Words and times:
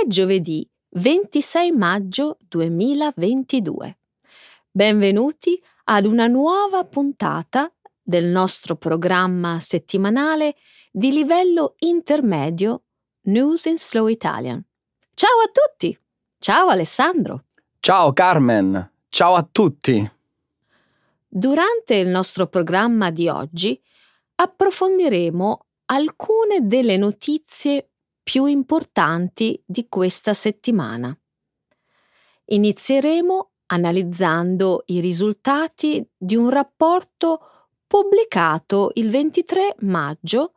È 0.00 0.06
giovedì 0.06 0.66
26 0.92 1.72
maggio 1.72 2.38
2022. 2.48 3.98
Benvenuti 4.70 5.62
ad 5.84 6.06
una 6.06 6.26
nuova 6.26 6.84
puntata 6.84 7.70
del 8.00 8.24
nostro 8.24 8.76
programma 8.76 9.60
settimanale 9.60 10.56
di 10.90 11.12
livello 11.12 11.74
intermedio 11.80 12.84
News 13.24 13.66
in 13.66 13.76
Slow 13.76 14.06
Italian. 14.06 14.64
Ciao 15.12 15.38
a 15.44 15.50
tutti! 15.52 15.94
Ciao 16.38 16.68
Alessandro! 16.68 17.44
Ciao 17.80 18.14
Carmen! 18.14 18.92
Ciao 19.10 19.34
a 19.34 19.46
tutti! 19.52 20.10
Durante 21.28 21.94
il 21.96 22.08
nostro 22.08 22.46
programma 22.46 23.10
di 23.10 23.28
oggi 23.28 23.78
approfondiremo 24.36 25.66
alcune 25.86 26.66
delle 26.66 26.96
notizie 26.96 27.89
più 28.22 28.44
importanti 28.46 29.62
di 29.66 29.86
questa 29.88 30.32
settimana. 30.32 31.16
Inizieremo 32.46 33.50
analizzando 33.66 34.82
i 34.86 35.00
risultati 35.00 36.06
di 36.16 36.36
un 36.36 36.50
rapporto 36.50 37.40
pubblicato 37.86 38.90
il 38.94 39.10
23 39.10 39.76
maggio 39.80 40.54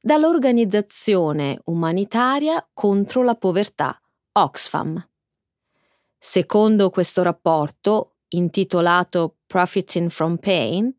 dall'organizzazione 0.00 1.60
umanitaria 1.64 2.68
contro 2.72 3.22
la 3.22 3.36
povertà 3.36 4.00
Oxfam. 4.32 5.08
Secondo 6.18 6.90
questo 6.90 7.22
rapporto, 7.22 8.16
intitolato 8.28 9.38
Profiting 9.46 10.10
from 10.10 10.36
Pain, 10.38 10.92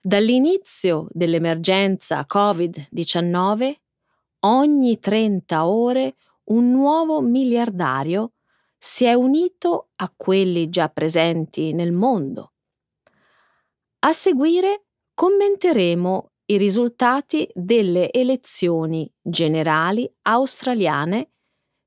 dall'inizio 0.00 1.06
dell'emergenza 1.10 2.26
Covid-19, 2.30 3.74
ogni 4.40 4.98
30 4.98 5.66
ore 5.66 6.16
un 6.44 6.70
nuovo 6.70 7.20
miliardario 7.20 8.32
si 8.78 9.04
è 9.04 9.12
unito 9.12 9.90
a 9.96 10.12
quelli 10.14 10.68
già 10.68 10.88
presenti 10.88 11.72
nel 11.72 11.92
mondo. 11.92 12.52
A 14.00 14.12
seguire 14.12 14.84
commenteremo 15.14 16.30
i 16.46 16.56
risultati 16.56 17.48
delle 17.52 18.10
elezioni 18.12 19.10
generali 19.20 20.10
australiane 20.22 21.32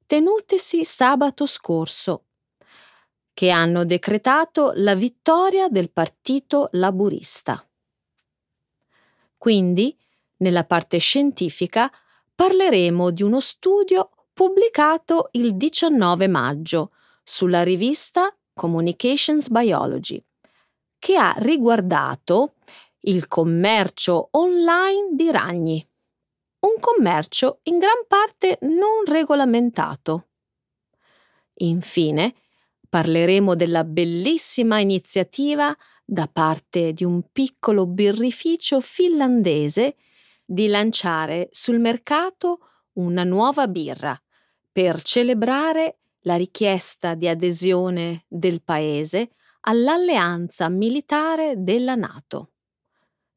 tenutesi 0.06 0.84
sabato 0.84 1.46
scorso, 1.46 2.26
che 3.34 3.50
hanno 3.50 3.86
decretato 3.86 4.74
la 4.76 4.94
vittoria 4.94 5.70
del 5.70 5.90
Partito 5.90 6.68
Laburista. 6.74 7.66
Quindi, 9.38 9.98
nella 10.38 10.66
parte 10.66 10.98
scientifica, 10.98 11.90
parleremo 12.42 13.12
di 13.12 13.22
uno 13.22 13.40
studio 13.40 14.10
pubblicato 14.34 15.30
il 15.34 15.56
19 15.58 16.28
maggio 16.28 16.92
sulla 17.22 17.62
rivista 17.62 18.36
Communications 18.52 19.48
Biology, 19.50 20.20
che 20.98 21.18
ha 21.18 21.36
riguardato 21.38 22.56
il 23.02 23.28
commercio 23.28 24.30
online 24.32 25.10
di 25.12 25.30
ragni, 25.30 25.88
un 26.62 26.80
commercio 26.80 27.60
in 27.66 27.78
gran 27.78 28.06
parte 28.08 28.58
non 28.62 29.06
regolamentato. 29.06 30.30
Infine, 31.58 32.34
parleremo 32.90 33.54
della 33.54 33.84
bellissima 33.84 34.80
iniziativa 34.80 35.78
da 36.04 36.28
parte 36.28 36.92
di 36.92 37.04
un 37.04 37.22
piccolo 37.32 37.86
birrificio 37.86 38.80
finlandese 38.80 39.96
di 40.52 40.68
lanciare 40.68 41.48
sul 41.52 41.80
mercato 41.80 42.60
una 42.96 43.24
nuova 43.24 43.70
birra 43.70 44.22
per 44.70 45.02
celebrare 45.02 46.00
la 46.24 46.36
richiesta 46.36 47.16
di 47.16 47.30
adesione 47.30 48.26
del 48.28 48.62
paese 48.62 49.32
all'alleanza 49.62 50.68
militare 50.68 51.54
della 51.64 51.96
Nato. 51.96 52.52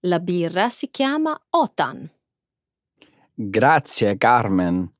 La 0.00 0.18
birra 0.18 0.68
si 0.68 0.90
chiama 0.90 1.40
OTAN. 1.50 2.10
Grazie 3.32 4.16
Carmen. 4.16 4.92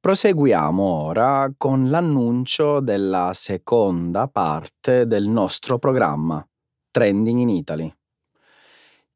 Proseguiamo 0.00 0.82
ora 0.82 1.52
con 1.58 1.90
l'annuncio 1.90 2.80
della 2.80 3.32
seconda 3.34 4.28
parte 4.28 5.06
del 5.06 5.26
nostro 5.26 5.78
programma. 5.78 6.42
Trending 6.90 7.38
in 7.38 7.48
Italy. 7.50 7.97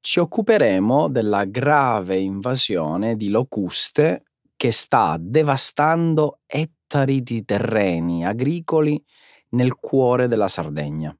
Ci 0.04 0.18
occuperemo 0.18 1.06
della 1.06 1.44
grave 1.44 2.18
invasione 2.18 3.14
di 3.14 3.28
locuste 3.28 4.24
che 4.56 4.72
sta 4.72 5.16
devastando 5.16 6.40
ettari 6.44 7.22
di 7.22 7.44
terreni 7.44 8.26
agricoli 8.26 9.00
nel 9.50 9.76
cuore 9.76 10.26
della 10.26 10.48
Sardegna. 10.48 11.16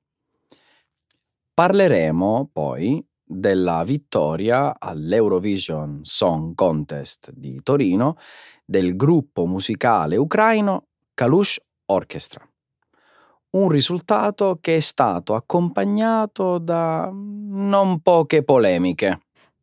Parleremo 1.54 2.50
poi 2.52 3.06
della 3.22 3.84
vittoria 3.84 4.74
all'Eurovision 4.76 6.00
Song 6.02 6.52
Contest 6.56 7.30
di 7.30 7.60
Torino 7.62 8.16
del 8.64 8.96
gruppo 8.96 9.46
musicale 9.46 10.16
ucraino 10.16 10.88
Kalush 11.14 11.60
Orchestra 11.86 12.51
un 13.52 13.68
risultato 13.68 14.58
che 14.60 14.76
è 14.76 14.80
stato 14.80 15.34
accompagnato 15.34 16.58
da 16.58 17.10
non 17.12 18.00
poche 18.00 18.42
polemiche. 18.42 19.22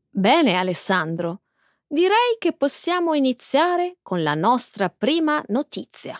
Bene, 0.09 0.55
Alessandro. 0.55 1.41
Direi 1.87 2.37
che 2.37 2.53
possiamo 2.53 3.13
iniziare 3.13 3.97
con 4.01 4.21
la 4.21 4.35
nostra 4.35 4.89
prima 4.89 5.43
notizia. 5.47 6.19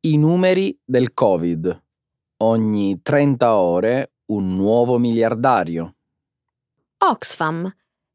I 0.00 0.16
numeri 0.16 0.78
del 0.82 1.12
Covid. 1.12 1.82
Ogni 2.38 3.02
30 3.02 3.56
ore 3.56 4.12
un 4.26 4.56
nuovo 4.56 4.98
miliardario. 4.98 5.96
Oxfam, 6.98 7.70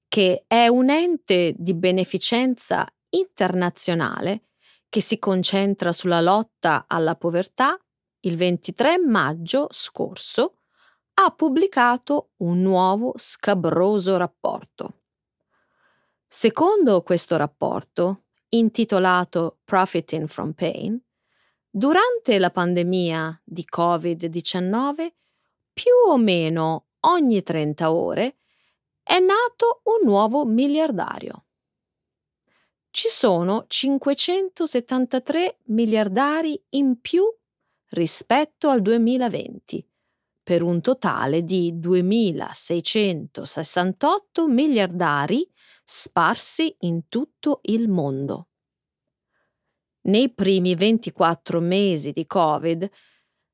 che 0.07 0.43
è 0.47 0.67
un 0.67 0.89
ente 0.89 1.53
di 1.55 1.73
beneficenza 1.73 2.87
internazionale, 3.09 4.46
che 4.89 5.01
si 5.01 5.19
concentra 5.19 5.91
sulla 5.91 6.21
lotta 6.21 6.85
alla 6.87 7.15
povertà, 7.15 7.77
il 8.21 8.37
23 8.37 8.97
maggio 8.99 9.67
scorso 9.71 10.55
ha 11.15 11.31
pubblicato 11.31 12.31
un 12.37 12.61
nuovo 12.61 13.13
scabroso 13.15 14.17
rapporto. 14.17 15.01
Secondo 16.27 17.01
questo 17.01 17.37
rapporto, 17.37 18.23
intitolato 18.49 19.59
Profiting 19.63 20.27
from 20.27 20.53
Pain, 20.53 21.01
durante 21.69 22.37
la 22.37 22.49
pandemia 22.51 23.41
di 23.43 23.65
Covid-19, 23.69 25.11
più 25.73 25.91
o 26.07 26.17
meno 26.17 26.87
ogni 27.01 27.41
30 27.41 27.91
ore, 27.91 28.37
è 29.01 29.19
nato 29.19 29.81
un 29.83 29.99
nuovo 30.03 30.45
miliardario 30.45 31.46
ci 32.97 33.09
sono 33.09 33.65
573 33.67 35.59
miliardari 35.65 36.59
in 36.69 36.99
più 36.99 37.23
rispetto 37.89 38.69
al 38.69 38.81
2020, 38.81 39.87
per 40.41 40.63
un 40.63 40.81
totale 40.81 41.43
di 41.43 41.75
2.668 41.75 44.47
miliardari 44.47 45.47
sparsi 45.83 46.75
in 46.79 47.07
tutto 47.07 47.59
il 47.65 47.87
mondo. 47.87 48.47
Nei 50.05 50.33
primi 50.33 50.73
24 50.73 51.59
mesi 51.59 52.11
di 52.11 52.25
Covid, 52.25 52.89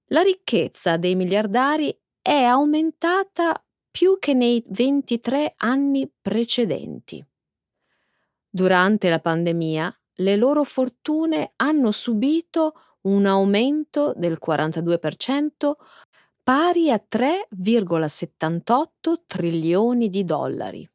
la 0.05 0.21
ricchezza 0.21 0.95
dei 0.95 1.15
miliardari 1.15 1.93
è 2.21 2.43
aumentata 2.43 3.61
più 3.91 4.17
che 4.19 4.33
nei 4.33 4.63
23 4.65 5.55
anni 5.57 6.09
precedenti. 6.21 7.21
Durante 8.55 9.09
la 9.09 9.17
pandemia 9.17 9.91
le 10.17 10.35
loro 10.35 10.63
fortune 10.63 11.53
hanno 11.55 11.89
subito 11.89 12.73
un 13.01 13.25
aumento 13.25 14.13
del 14.15 14.37
42% 14.39 15.73
pari 16.43 16.91
a 16.91 17.03
3,78 17.03 19.23
trilioni 19.25 20.11
di 20.11 20.23
dollari. 20.23 20.87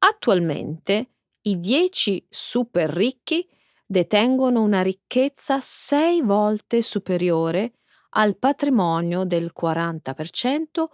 Attualmente 0.00 1.12
i 1.40 1.58
10 1.58 2.26
super 2.28 2.90
ricchi 2.90 3.48
detengono 3.86 4.60
una 4.60 4.82
ricchezza 4.82 5.58
sei 5.60 6.20
volte 6.20 6.82
superiore 6.82 7.78
al 8.10 8.36
patrimonio 8.36 9.24
del 9.24 9.52
40% 9.58 10.84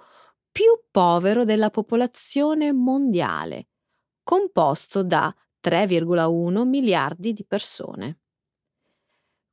più 0.52 0.84
povero 0.92 1.44
della 1.44 1.70
popolazione 1.70 2.72
mondiale 2.72 3.66
composto 4.22 5.02
da 5.02 5.34
3,1 5.62 6.66
miliardi 6.66 7.32
di 7.32 7.44
persone. 7.44 8.18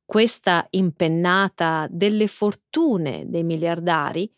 Questa 0.04 0.66
impennata 0.70 1.86
delle 1.88 2.26
fortune 2.26 3.28
dei 3.28 3.44
miliardari 3.44 4.32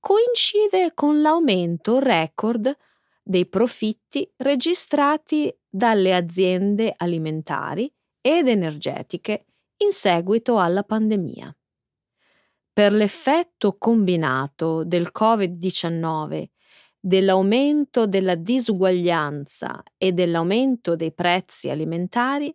coincide 0.00 0.92
con 0.94 1.20
l'aumento 1.20 1.98
record 1.98 2.74
dei 3.22 3.46
profitti 3.46 4.30
registrati 4.36 5.54
dalle 5.68 6.14
aziende 6.14 6.94
alimentari 6.96 7.92
ed 8.22 8.48
energetiche 8.48 9.44
in 9.78 9.92
seguito 9.92 10.58
alla 10.58 10.82
pandemia. 10.82 11.54
Per 12.72 12.92
l'effetto 12.92 13.76
combinato 13.76 14.84
del 14.84 15.10
Covid-19, 15.12 16.46
dell'aumento 17.00 18.06
della 18.06 18.34
disuguaglianza 18.34 19.82
e 19.96 20.12
dell'aumento 20.12 20.96
dei 20.96 21.12
prezzi 21.12 21.70
alimentari, 21.70 22.54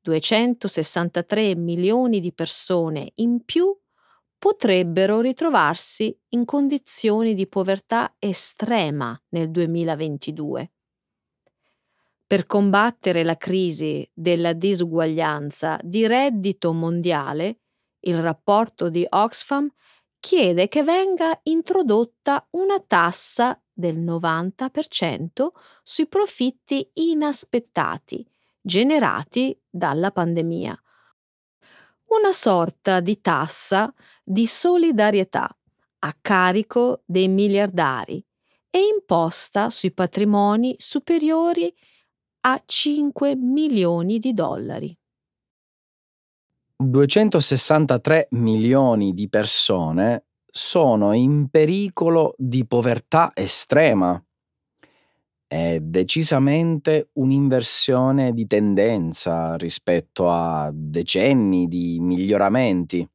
263 0.00 1.54
milioni 1.56 2.20
di 2.20 2.32
persone 2.32 3.12
in 3.16 3.44
più 3.44 3.76
potrebbero 4.36 5.20
ritrovarsi 5.20 6.14
in 6.30 6.44
condizioni 6.44 7.32
di 7.32 7.46
povertà 7.46 8.14
estrema 8.18 9.18
nel 9.30 9.50
2022. 9.50 10.70
Per 12.26 12.46
combattere 12.46 13.22
la 13.22 13.36
crisi 13.36 14.06
della 14.12 14.52
disuguaglianza 14.52 15.78
di 15.82 16.06
reddito 16.06 16.72
mondiale, 16.74 17.60
il 18.00 18.20
rapporto 18.20 18.90
di 18.90 19.06
Oxfam 19.08 19.72
chiede 20.20 20.68
che 20.68 20.82
venga 20.82 21.38
introdotta 21.44 22.46
una 22.50 22.80
tassa 22.80 23.58
del 23.74 23.98
90% 23.98 25.48
sui 25.82 26.06
profitti 26.06 26.88
inaspettati 26.94 28.26
generati 28.62 29.58
dalla 29.68 30.10
pandemia 30.10 30.78
una 32.16 32.32
sorta 32.32 33.00
di 33.00 33.20
tassa 33.20 33.92
di 34.22 34.46
solidarietà 34.46 35.48
a 36.00 36.16
carico 36.20 37.02
dei 37.04 37.28
miliardari 37.28 38.24
e 38.70 38.78
imposta 38.78 39.70
sui 39.70 39.92
patrimoni 39.92 40.74
superiori 40.78 41.72
a 42.40 42.62
5 42.64 43.36
milioni 43.36 44.18
di 44.18 44.32
dollari. 44.34 44.96
263 46.76 48.28
milioni 48.32 49.14
di 49.14 49.28
persone 49.28 50.26
sono 50.56 51.14
in 51.14 51.48
pericolo 51.48 52.34
di 52.38 52.64
povertà 52.64 53.32
estrema 53.34 54.22
è 55.48 55.80
decisamente 55.80 57.10
un'inversione 57.14 58.32
di 58.32 58.46
tendenza 58.46 59.56
rispetto 59.56 60.30
a 60.30 60.70
decenni 60.72 61.66
di 61.66 61.98
miglioramenti. 62.00 63.06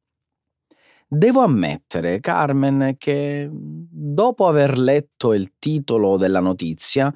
Devo 1.08 1.40
ammettere, 1.40 2.20
Carmen, 2.20 2.94
che 2.98 3.48
dopo 3.50 4.46
aver 4.46 4.78
letto 4.78 5.32
il 5.32 5.52
titolo 5.58 6.18
della 6.18 6.40
notizia, 6.40 7.12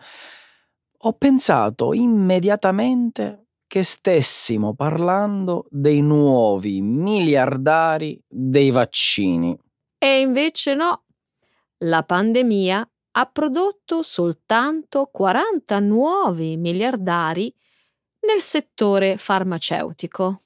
ho 1.07 1.13
pensato 1.13 1.93
immediatamente 1.93 3.47
che 3.67 3.83
stessimo 3.83 4.75
parlando 4.75 5.67
dei 5.71 6.01
nuovi 6.01 6.81
miliardari 6.81 8.19
dei 8.27 8.71
vaccini. 8.71 9.57
E 10.05 10.21
invece 10.21 10.75
no. 10.75 11.05
La 11.85 12.03
pandemia 12.03 12.87
ha 13.13 13.25
prodotto 13.25 14.03
soltanto 14.03 15.09
40 15.11 15.79
nuovi 15.79 16.59
miliardari 16.59 17.51
nel 18.27 18.41
settore 18.41 19.17
farmaceutico. 19.17 20.43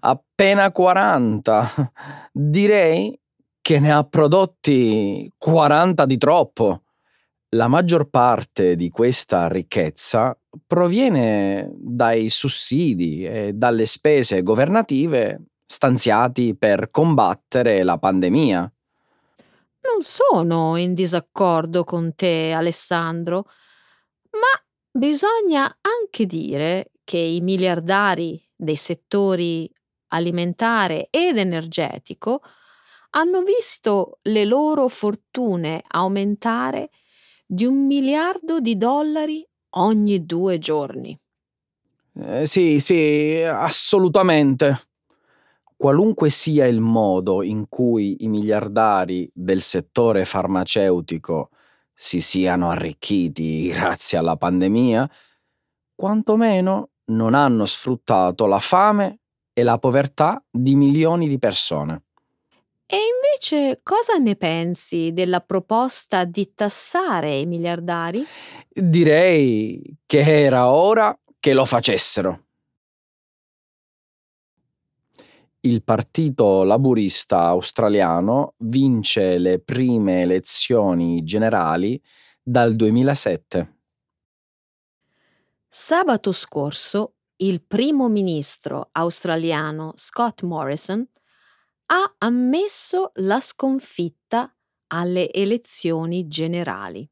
Appena 0.00 0.72
40. 0.72 1.92
Direi 2.32 3.20
che 3.60 3.78
ne 3.78 3.92
ha 3.92 4.02
prodotti 4.04 5.30
40 5.36 6.06
di 6.06 6.16
troppo. 6.16 6.84
La 7.50 7.68
maggior 7.68 8.08
parte 8.08 8.74
di 8.74 8.88
questa 8.88 9.48
ricchezza 9.48 10.34
proviene 10.66 11.68
dai 11.76 12.30
sussidi 12.30 13.22
e 13.26 13.52
dalle 13.52 13.84
spese 13.84 14.42
governative 14.42 15.42
stanziati 15.66 16.56
per 16.56 16.90
combattere 16.90 17.82
la 17.82 17.98
pandemia. 17.98 18.60
Non 19.82 20.00
sono 20.00 20.76
in 20.76 20.94
disaccordo 20.94 21.84
con 21.84 22.14
te, 22.14 22.52
Alessandro, 22.52 23.44
ma 24.30 24.64
bisogna 24.90 25.76
anche 25.80 26.26
dire 26.26 26.92
che 27.04 27.18
i 27.18 27.40
miliardari 27.40 28.42
dei 28.54 28.76
settori 28.76 29.70
alimentare 30.08 31.08
ed 31.10 31.36
energetico 31.36 32.40
hanno 33.10 33.42
visto 33.42 34.18
le 34.22 34.44
loro 34.44 34.88
fortune 34.88 35.82
aumentare 35.86 36.90
di 37.46 37.64
un 37.64 37.86
miliardo 37.86 38.60
di 38.60 38.76
dollari 38.76 39.46
ogni 39.76 40.24
due 40.24 40.58
giorni. 40.58 41.18
Eh, 42.18 42.46
sì, 42.46 42.80
sì, 42.80 43.42
assolutamente. 43.42 44.88
Qualunque 45.76 46.30
sia 46.30 46.66
il 46.66 46.80
modo 46.80 47.42
in 47.42 47.66
cui 47.68 48.24
i 48.24 48.28
miliardari 48.28 49.30
del 49.34 49.60
settore 49.60 50.24
farmaceutico 50.24 51.50
si 51.92 52.20
siano 52.20 52.70
arricchiti 52.70 53.68
grazie 53.74 54.18
alla 54.18 54.36
pandemia, 54.36 55.08
quantomeno 55.94 56.90
non 57.06 57.34
hanno 57.34 57.66
sfruttato 57.66 58.46
la 58.46 58.58
fame 58.58 59.20
e 59.52 59.62
la 59.62 59.78
povertà 59.78 60.42
di 60.50 60.74
milioni 60.74 61.28
di 61.28 61.38
persone. 61.38 62.02
E 62.86 62.96
invece 62.96 63.80
cosa 63.82 64.16
ne 64.16 64.36
pensi 64.36 65.12
della 65.12 65.40
proposta 65.40 66.24
di 66.24 66.52
tassare 66.54 67.36
i 67.36 67.46
miliardari? 67.46 68.24
Direi 68.68 69.98
che 70.06 70.20
era 70.20 70.70
ora 70.70 71.18
che 71.40 71.52
lo 71.52 71.64
facessero. 71.64 72.45
Il 75.66 75.82
Partito 75.82 76.62
Laburista 76.62 77.46
australiano 77.46 78.54
vince 78.58 79.36
le 79.38 79.58
prime 79.58 80.22
elezioni 80.22 81.24
generali 81.24 82.00
dal 82.40 82.76
2007. 82.76 83.78
Sabato 85.68 86.30
scorso 86.30 87.16
il 87.38 87.62
primo 87.64 88.08
ministro 88.08 88.90
australiano 88.92 89.92
Scott 89.96 90.42
Morrison 90.42 91.04
ha 91.86 92.14
ammesso 92.18 93.10
la 93.14 93.40
sconfitta 93.40 94.54
alle 94.88 95.32
elezioni 95.32 96.28
generali. 96.28 97.08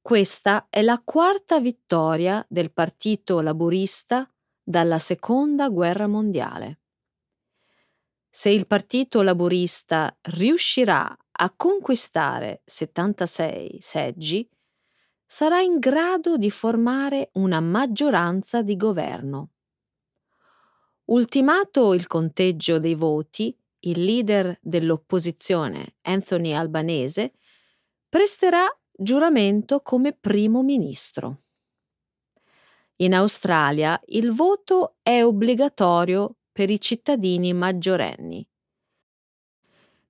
Questa 0.00 0.68
è 0.70 0.80
la 0.80 1.00
quarta 1.04 1.60
vittoria 1.60 2.44
del 2.48 2.72
Partito 2.72 3.42
Laburista 3.42 4.26
dalla 4.62 4.98
Seconda 4.98 5.68
Guerra 5.68 6.06
Mondiale 6.06 6.79
se 8.30 8.48
il 8.48 8.66
Partito 8.66 9.22
Laburista 9.22 10.16
riuscirà 10.22 11.14
a 11.32 11.52
conquistare 11.54 12.62
76 12.64 13.78
seggi, 13.80 14.48
sarà 15.26 15.60
in 15.60 15.78
grado 15.78 16.36
di 16.36 16.50
formare 16.50 17.30
una 17.34 17.60
maggioranza 17.60 18.62
di 18.62 18.76
governo. 18.76 19.50
Ultimato 21.06 21.92
il 21.92 22.06
conteggio 22.06 22.78
dei 22.78 22.94
voti, 22.94 23.56
il 23.80 24.04
leader 24.04 24.56
dell'opposizione, 24.62 25.96
Anthony 26.02 26.52
Albanese, 26.52 27.32
presterà 28.08 28.66
giuramento 28.92 29.80
come 29.80 30.12
primo 30.12 30.62
ministro. 30.62 31.42
In 32.96 33.14
Australia 33.14 34.00
il 34.06 34.30
voto 34.30 34.96
è 35.02 35.24
obbligatorio 35.24 36.36
per 36.52 36.70
i 36.70 36.80
cittadini 36.80 37.52
maggiorenni. 37.52 38.46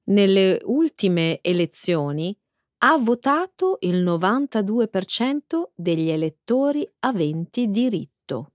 Nelle 0.05 0.61
ultime 0.65 1.41
elezioni 1.43 2.37
ha 2.79 2.97
votato 2.97 3.77
il 3.81 4.03
92% 4.03 5.71
degli 5.75 6.09
elettori 6.09 6.89
aventi 7.01 7.71
diritto. 7.71 8.53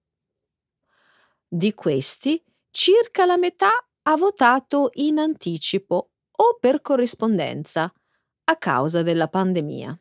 Di 1.47 1.73
questi, 1.73 2.43
circa 2.71 3.25
la 3.25 3.37
metà 3.37 3.69
ha 4.01 4.15
votato 4.17 4.89
in 4.95 5.19
anticipo 5.19 6.11
o 6.31 6.57
per 6.59 6.81
corrispondenza 6.81 7.91
a 8.45 8.57
causa 8.57 9.03
della 9.03 9.27
pandemia. 9.27 9.97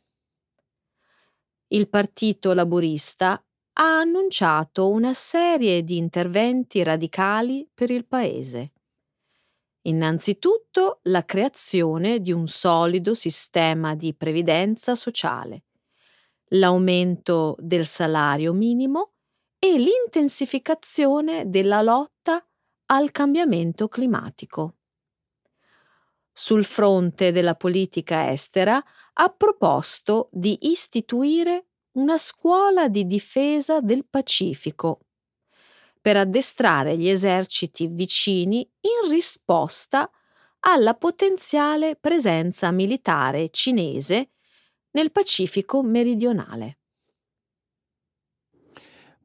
Il 1.69 1.89
Partito 1.89 2.55
Laburista 2.55 3.44
ha 3.75 3.99
annunciato 3.99 4.89
una 4.91 5.13
serie 5.13 5.83
di 5.83 5.97
interventi 5.97 6.83
radicali 6.83 7.69
per 7.73 7.91
il 7.91 8.07
Paese. 8.07 8.73
Innanzitutto 9.83 11.01
la 11.05 11.25
creazione 11.25 12.21
di 12.21 12.33
un 12.33 12.47
solido 12.47 13.15
sistema 13.15 13.95
di 13.95 14.15
previdenza 14.15 14.95
sociale, 14.95 15.65
l'aumento 16.49 17.57
del 17.59 17.85
salario 17.85 18.53
minimo 18.53 19.13
e 19.59 19.79
l'intensificazione 19.79 21.49
della 21.51 21.83
lotta 21.83 22.47
al 22.87 23.11
cambiamento 23.11 23.89
climatico. 23.89 24.77
Sul 26.33 26.65
fronte 26.65 27.31
della 27.33 27.55
politica 27.55 28.31
estera 28.31 28.83
ha 29.15 29.29
proposto 29.31 30.29
di 30.33 30.71
istituire 30.71 31.67
una 31.95 32.17
scuola 32.17 32.89
di 32.89 33.07
difesa 33.07 33.81
del 33.81 34.07
Pacifico 34.09 35.01
per 36.01 36.17
addestrare 36.17 36.97
gli 36.97 37.09
eserciti 37.09 37.87
vicini 37.87 38.69
in 38.81 39.11
risposta 39.11 40.11
alla 40.61 40.95
potenziale 40.95 41.97
presenza 41.97 42.71
militare 42.71 43.51
cinese 43.51 44.31
nel 44.93 45.13
Pacifico 45.13 45.83
meridionale. 45.83 46.79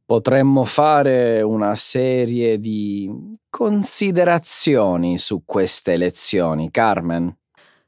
Potremmo 0.05 0.63
fare 0.63 1.41
una 1.41 1.75
serie 1.75 2.59
di 2.59 3.37
considerazioni 3.49 5.17
su 5.17 5.43
queste 5.45 5.93
elezioni, 5.93 6.71
Carmen. 6.71 7.35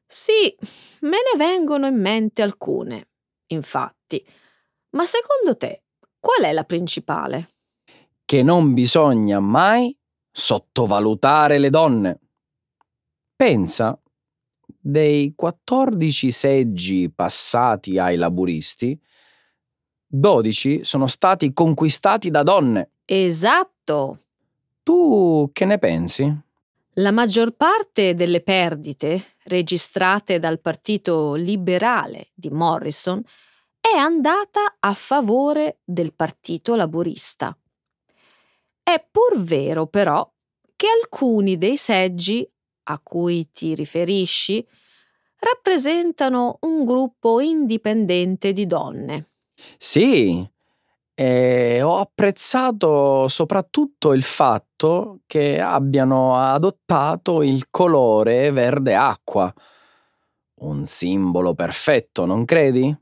Sì, 0.05 0.55
me 1.01 1.17
ne 1.17 1.37
vengono 1.37 1.87
in 1.87 1.99
mente 1.99 2.41
alcune, 2.41 3.09
infatti. 3.47 4.23
Ma 4.91 5.05
secondo 5.05 5.57
te, 5.57 5.83
qual 6.19 6.43
è 6.43 6.51
la 6.51 6.63
principale? 6.63 7.49
Che 8.25 8.43
non 8.43 8.73
bisogna 8.73 9.39
mai 9.39 9.95
sottovalutare 10.31 11.57
le 11.57 11.69
donne. 11.69 12.19
Pensa, 13.35 13.99
dei 14.65 15.33
14 15.35 16.31
seggi 16.31 17.11
passati 17.11 17.97
ai 17.97 18.15
laburisti, 18.17 18.99
12 20.07 20.83
sono 20.83 21.07
stati 21.07 21.53
conquistati 21.53 22.29
da 22.29 22.43
donne. 22.43 22.91
Esatto. 23.05 24.19
Tu 24.83 25.49
che 25.53 25.65
ne 25.65 25.77
pensi? 25.77 26.39
La 26.95 27.11
maggior 27.11 27.51
parte 27.51 28.13
delle 28.15 28.41
perdite 28.41 29.35
registrate 29.43 30.39
dal 30.39 30.59
Partito 30.59 31.35
Liberale 31.35 32.29
di 32.33 32.49
Morrison 32.49 33.23
è 33.81 33.97
andata 33.97 34.77
a 34.79 34.93
favore 34.93 35.79
del 35.83 36.13
Partito 36.13 36.75
Laburista. 36.75 37.57
È 38.81 39.05
pur 39.11 39.41
vero 39.41 39.87
però 39.87 40.29
che 40.75 40.87
alcuni 40.87 41.57
dei 41.57 41.75
seggi 41.75 42.47
a 42.83 42.99
cui 42.99 43.49
ti 43.51 43.73
riferisci 43.73 44.65
rappresentano 45.39 46.59
un 46.61 46.85
gruppo 46.85 47.39
indipendente 47.39 48.51
di 48.51 48.67
donne. 48.67 49.31
Sì, 49.77 50.47
e 51.13 51.81
ho 51.81 51.97
apprezzato 51.97 53.27
soprattutto 53.27 54.13
il 54.13 54.23
fatto 54.23 55.19
che 55.25 55.59
abbiano 55.59 56.37
adottato 56.37 57.41
il 57.41 57.69
colore 57.69 58.51
verde 58.51 58.95
acqua. 58.95 59.53
Un 60.61 60.85
simbolo 60.85 61.53
perfetto, 61.53 62.25
non 62.25 62.45
credi? 62.45 62.95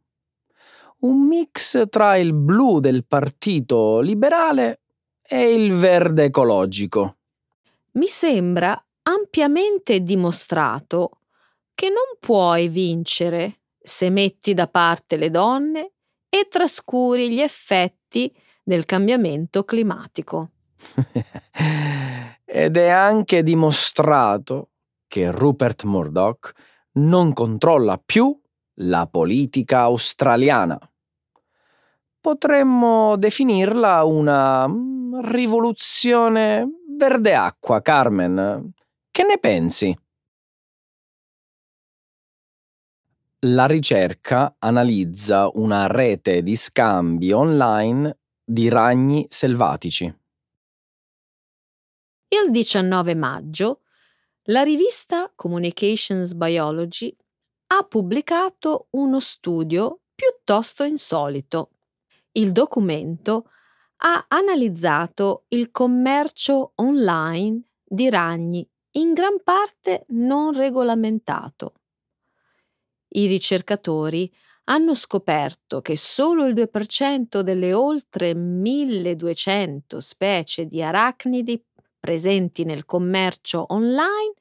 Un 1.02 1.28
mix 1.28 1.88
tra 1.90 2.18
il 2.18 2.34
blu 2.34 2.82
del 2.82 3.06
Partito 3.06 4.02
Liberale 4.02 4.82
e 5.22 5.54
il 5.54 5.74
verde 5.74 6.26
ecologico. 6.26 7.16
Mi 7.92 8.08
sembra 8.08 8.82
ampiamente 9.04 10.02
dimostrato 10.02 11.20
che 11.74 11.88
non 11.88 12.18
puoi 12.20 12.68
vincere 12.68 13.60
se 13.82 14.10
metti 14.10 14.54
da 14.54 14.68
parte 14.68 15.16
le 15.16 15.30
donne 15.30 15.92
e 16.28 16.48
trascuri 16.50 17.32
gli 17.32 17.40
effetti 17.40 18.30
del 18.62 18.84
cambiamento 18.84 19.64
climatico. 19.64 20.50
Ed 22.44 22.76
è 22.76 22.90
anche 22.90 23.42
dimostrato 23.42 24.72
che 25.08 25.32
Rupert 25.32 25.84
Murdoch 25.86 26.52
non 26.94 27.32
controlla 27.32 27.98
più 28.04 28.38
la 28.82 29.08
politica 29.08 29.82
australiana. 29.82 30.78
Potremmo 32.22 33.16
definirla 33.16 34.04
una 34.04 34.68
mm, 34.68 35.22
rivoluzione 35.22 36.68
verde 36.98 37.34
acqua, 37.34 37.82
Carmen. 37.82 38.74
Che 39.10 39.24
ne 39.24 39.38
pensi? 39.40 39.98
La 43.44 43.66
ricerca 43.68 44.56
analizza 44.60 45.50
una 45.54 45.88
rete 45.88 46.44
di 46.44 46.58
scambi 46.58 47.32
online 47.32 48.18
di 48.44 48.68
ragni 48.68 49.26
selvatici. 49.30 50.14
Il 52.32 52.52
19 52.52 53.16
maggio 53.16 53.82
la 54.50 54.62
rivista 54.64 55.32
Communications 55.36 56.34
Biology 56.34 57.16
ha 57.72 57.84
pubblicato 57.84 58.88
uno 58.92 59.20
studio 59.20 60.02
piuttosto 60.16 60.84
insolito. 60.84 61.72
Il 62.34 62.52
documento 62.52 63.50
ha 63.98 64.26
analizzato 64.28 65.46
il 65.50 65.72
commercio 65.72 66.74
online 66.76 67.62
di 67.84 68.10
ragni 68.10 68.68
in 68.92 69.14
gran 69.14 69.42
parte 69.44 70.06
non 70.10 70.54
regolamentato 70.54 71.74
i 73.10 73.26
ricercatori 73.26 74.32
hanno 74.66 74.94
scoperto 74.94 75.82
che 75.82 75.98
solo 75.98 76.46
il 76.46 76.54
2% 76.54 77.40
delle 77.40 77.74
oltre 77.74 78.36
1200 78.36 80.00
specie 80.00 80.66
di 80.66 80.82
arachnidi 80.84 81.64
presenti 82.00 82.64
nel 82.66 82.86
commercio 82.86 83.66
online 83.70 84.34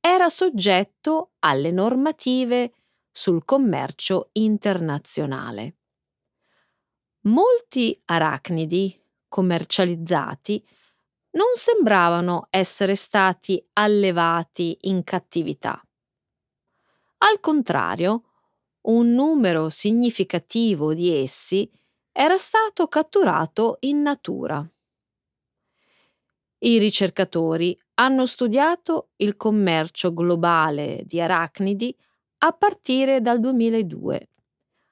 era 0.00 0.28
soggetto 0.28 1.32
alle 1.40 1.70
normative 1.70 2.72
sul 3.10 3.44
commercio 3.44 4.30
internazionale. 4.32 5.76
Molti 7.22 8.00
arachnidi 8.06 8.98
commercializzati 9.28 10.66
non 11.32 11.48
sembravano 11.54 12.46
essere 12.50 12.94
stati 12.94 13.64
allevati 13.74 14.76
in 14.82 15.04
cattività. 15.04 15.80
Al 17.18 17.38
contrario, 17.40 18.24
un 18.82 19.12
numero 19.12 19.68
significativo 19.68 20.94
di 20.94 21.14
essi 21.14 21.70
era 22.10 22.38
stato 22.38 22.88
catturato 22.88 23.76
in 23.80 24.00
natura. 24.00 24.66
I 26.62 26.78
ricercatori 26.78 27.78
hanno 28.00 28.24
studiato 28.24 29.10
il 29.16 29.36
commercio 29.36 30.14
globale 30.14 31.02
di 31.04 31.20
arachnidi 31.20 31.94
a 32.38 32.52
partire 32.52 33.20
dal 33.20 33.38
2002, 33.40 34.28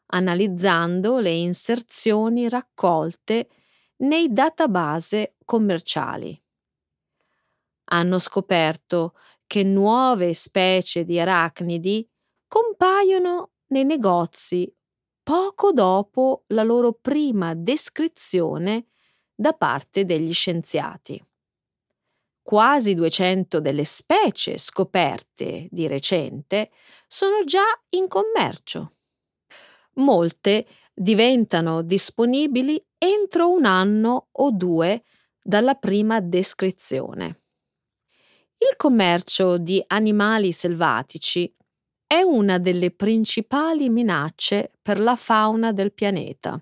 analizzando 0.08 1.18
le 1.18 1.32
inserzioni 1.32 2.50
raccolte 2.50 3.48
nei 4.00 4.30
database 4.30 5.36
commerciali. 5.46 6.38
Hanno 7.90 8.18
scoperto 8.18 9.14
che 9.46 9.62
nuove 9.62 10.34
specie 10.34 11.04
di 11.04 11.18
arachnidi 11.18 12.06
compaiono 12.46 13.52
nei 13.68 13.84
negozi 13.84 14.70
poco 15.22 15.72
dopo 15.72 16.44
la 16.48 16.62
loro 16.62 16.92
prima 16.92 17.54
descrizione 17.54 18.88
da 19.34 19.54
parte 19.54 20.04
degli 20.04 20.34
scienziati. 20.34 21.27
Quasi 22.48 22.94
200 22.94 23.60
delle 23.60 23.84
specie 23.84 24.56
scoperte 24.56 25.68
di 25.70 25.86
recente 25.86 26.70
sono 27.06 27.44
già 27.44 27.64
in 27.90 28.08
commercio. 28.08 28.94
Molte 29.96 30.66
diventano 30.94 31.82
disponibili 31.82 32.82
entro 32.96 33.50
un 33.50 33.66
anno 33.66 34.28
o 34.32 34.50
due 34.50 35.04
dalla 35.42 35.74
prima 35.74 36.20
descrizione. 36.20 37.42
Il 38.56 38.76
commercio 38.78 39.58
di 39.58 39.84
animali 39.86 40.50
selvatici 40.52 41.54
è 42.06 42.22
una 42.22 42.58
delle 42.58 42.92
principali 42.92 43.90
minacce 43.90 44.72
per 44.80 45.00
la 45.00 45.16
fauna 45.16 45.72
del 45.72 45.92
pianeta. 45.92 46.58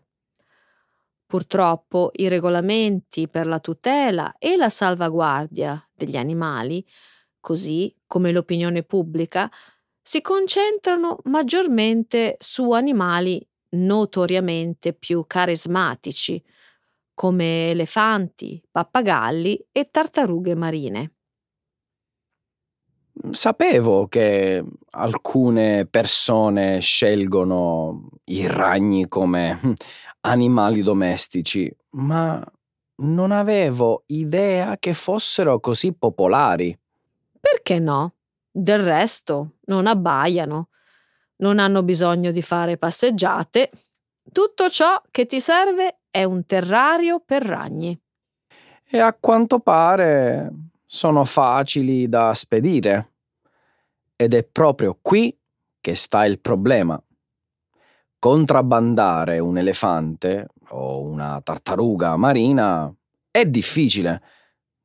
Purtroppo 1.26 2.10
i 2.14 2.28
regolamenti 2.28 3.26
per 3.26 3.46
la 3.46 3.58
tutela 3.58 4.36
e 4.38 4.56
la 4.56 4.68
salvaguardia 4.68 5.84
degli 5.92 6.16
animali, 6.16 6.86
così 7.40 7.92
come 8.06 8.30
l'opinione 8.30 8.84
pubblica, 8.84 9.50
si 10.00 10.20
concentrano 10.20 11.18
maggiormente 11.24 12.36
su 12.38 12.70
animali 12.70 13.44
notoriamente 13.70 14.92
più 14.92 15.24
carismatici, 15.26 16.40
come 17.12 17.70
elefanti, 17.70 18.62
pappagalli 18.70 19.66
e 19.72 19.90
tartarughe 19.90 20.54
marine. 20.54 21.10
Sapevo 23.30 24.06
che 24.08 24.62
alcune 24.90 25.86
persone 25.86 26.80
scelgono 26.80 28.08
i 28.24 28.46
ragni 28.46 29.08
come 29.08 29.58
animali 30.30 30.82
domestici, 30.82 31.70
ma 31.90 32.42
non 32.96 33.30
avevo 33.30 34.04
idea 34.06 34.76
che 34.78 34.94
fossero 34.94 35.60
così 35.60 35.92
popolari. 35.92 36.76
Perché 37.38 37.78
no? 37.78 38.14
Del 38.50 38.82
resto 38.82 39.56
non 39.66 39.86
abbaiano, 39.86 40.68
non 41.36 41.58
hanno 41.58 41.82
bisogno 41.82 42.30
di 42.30 42.42
fare 42.42 42.78
passeggiate 42.78 43.70
Tutto 44.32 44.68
ciò 44.68 45.00
che 45.10 45.26
ti 45.26 45.40
serve 45.40 46.00
è 46.10 46.24
un 46.24 46.44
terrario 46.46 47.20
per 47.24 47.44
ragni. 47.44 47.98
E 48.88 48.98
a 48.98 49.14
quanto 49.14 49.60
pare 49.60 50.52
sono 50.84 51.24
facili 51.24 52.08
da 52.08 52.34
spedire. 52.34 53.12
Ed 54.16 54.34
è 54.34 54.42
proprio 54.44 54.98
qui 55.00 55.36
che 55.80 55.94
sta 55.94 56.24
il 56.24 56.40
problema. 56.40 57.00
Contrabbandare 58.18 59.38
un 59.38 59.58
elefante 59.58 60.48
o 60.70 61.02
una 61.02 61.40
tartaruga 61.42 62.16
marina 62.16 62.92
è 63.30 63.44
difficile. 63.46 64.22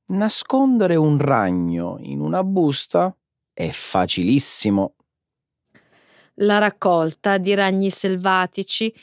Nascondere 0.08 0.96
un 0.96 1.18
ragno 1.18 1.98
in 2.02 2.20
una 2.20 2.44
busta 2.44 3.16
è 3.54 3.70
facilissimo. 3.70 4.96
La 6.36 6.58
raccolta 6.58 7.38
di 7.38 7.54
ragni 7.54 7.90
selvatici 7.90 8.94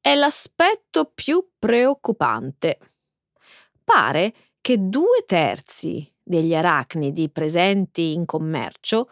è 0.00 0.14
l'aspetto 0.14 1.10
più 1.14 1.52
preoccupante. 1.58 2.78
Pare 3.82 4.34
che 4.60 4.88
due 4.88 5.24
terzi 5.26 6.10
degli 6.22 6.54
arachnidi 6.54 7.30
presenti 7.30 8.12
in 8.12 8.26
commercio 8.26 9.08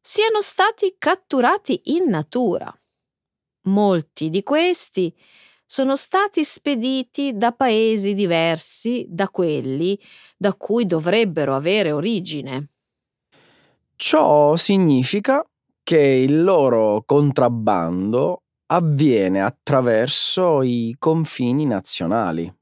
siano 0.00 0.40
stati 0.40 0.96
catturati 0.98 1.80
in 1.96 2.10
natura. 2.10 2.74
Molti 3.64 4.30
di 4.30 4.42
questi 4.42 5.14
sono 5.66 5.94
stati 5.94 6.42
spediti 6.44 7.36
da 7.36 7.52
paesi 7.52 8.14
diversi 8.14 9.06
da 9.08 9.28
quelli 9.28 9.98
da 10.36 10.54
cui 10.54 10.86
dovrebbero 10.86 11.54
avere 11.54 11.92
origine. 11.92 12.70
Ciò 13.94 14.56
significa 14.56 15.44
che 15.82 15.98
il 15.98 16.42
loro 16.42 17.02
contrabbando 17.04 18.42
avviene 18.66 19.42
attraverso 19.42 20.62
i 20.62 20.96
confini 20.98 21.66
nazionali. 21.66 22.52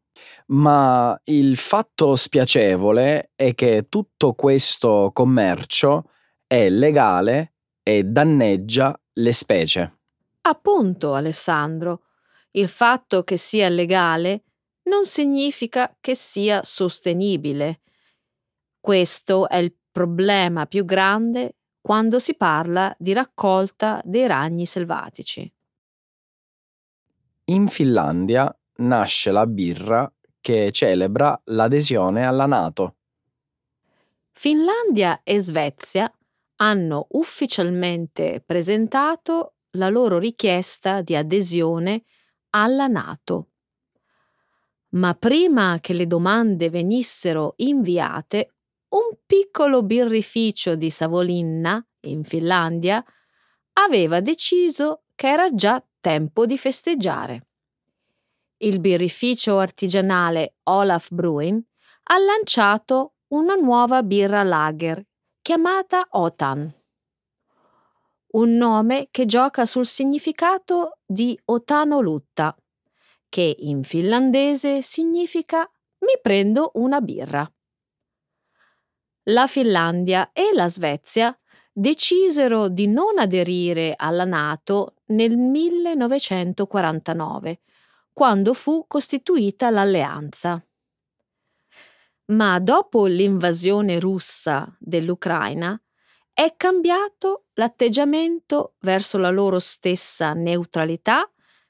Ma 0.48 1.18
il 1.24 1.56
fatto 1.56 2.16
spiacevole 2.16 3.30
è 3.34 3.54
che 3.54 3.86
tutto 3.88 4.32
questo 4.32 5.10
commercio 5.12 6.10
è 6.46 6.68
legale 6.68 7.54
e 7.82 8.04
danneggia 8.04 8.98
le 9.14 9.32
specie. 9.32 9.97
Appunto, 10.48 11.12
Alessandro, 11.12 12.04
il 12.52 12.68
fatto 12.68 13.22
che 13.22 13.36
sia 13.36 13.68
legale 13.68 14.44
non 14.84 15.04
significa 15.04 15.94
che 16.00 16.14
sia 16.14 16.62
sostenibile. 16.62 17.82
Questo 18.80 19.46
è 19.46 19.56
il 19.56 19.76
problema 19.92 20.64
più 20.64 20.86
grande 20.86 21.56
quando 21.82 22.18
si 22.18 22.34
parla 22.34 22.94
di 22.98 23.12
raccolta 23.12 24.00
dei 24.04 24.26
ragni 24.26 24.64
selvatici. 24.64 25.52
In 27.50 27.68
Finlandia 27.68 28.50
nasce 28.76 29.30
la 29.30 29.46
birra 29.46 30.10
che 30.40 30.70
celebra 30.72 31.38
l'adesione 31.44 32.24
alla 32.24 32.46
Nato. 32.46 32.96
Finlandia 34.32 35.20
e 35.24 35.40
Svezia 35.40 36.10
hanno 36.56 37.06
ufficialmente 37.10 38.42
presentato 38.44 39.52
la 39.72 39.88
loro 39.88 40.18
richiesta 40.18 41.02
di 41.02 41.14
adesione 41.14 42.04
alla 42.50 42.86
Nato. 42.86 43.48
Ma 44.90 45.14
prima 45.14 45.78
che 45.80 45.92
le 45.92 46.06
domande 46.06 46.70
venissero 46.70 47.54
inviate, 47.56 48.54
un 48.90 49.18
piccolo 49.26 49.82
birrificio 49.82 50.74
di 50.76 50.88
Savolinna, 50.88 51.84
in 52.02 52.24
Finlandia, 52.24 53.04
aveva 53.74 54.20
deciso 54.20 55.02
che 55.14 55.28
era 55.28 55.54
già 55.54 55.84
tempo 56.00 56.46
di 56.46 56.56
festeggiare. 56.56 57.46
Il 58.58 58.80
birrificio 58.80 59.58
artigianale 59.58 60.54
Olaf 60.64 61.10
Bruin 61.10 61.62
ha 62.04 62.18
lanciato 62.18 63.14
una 63.28 63.54
nuova 63.54 64.02
birra 64.02 64.42
lager 64.42 65.04
chiamata 65.42 66.06
Otan. 66.12 66.77
Un 68.30 68.56
nome 68.56 69.08
che 69.10 69.24
gioca 69.24 69.64
sul 69.64 69.86
significato 69.86 70.98
di 71.06 71.38
Otanolutta, 71.46 72.54
che 73.28 73.56
in 73.60 73.82
finlandese 73.82 74.82
significa 74.82 75.68
mi 76.00 76.18
prendo 76.20 76.72
una 76.74 77.00
birra. 77.00 77.50
La 79.30 79.46
Finlandia 79.46 80.30
e 80.32 80.50
la 80.52 80.68
Svezia 80.68 81.34
decisero 81.72 82.68
di 82.68 82.86
non 82.86 83.18
aderire 83.18 83.94
alla 83.96 84.24
Nato 84.24 84.96
nel 85.06 85.36
1949, 85.36 87.60
quando 88.12 88.52
fu 88.52 88.84
costituita 88.86 89.70
l'alleanza. 89.70 90.62
Ma 92.26 92.58
dopo 92.58 93.06
l'invasione 93.06 93.98
russa 93.98 94.76
dell'Ucraina 94.78 95.80
è 96.38 96.54
cambiato 96.56 97.46
l'atteggiamento 97.54 98.76
verso 98.82 99.18
la 99.18 99.30
loro 99.30 99.58
stessa 99.58 100.34
neutralità, 100.34 101.28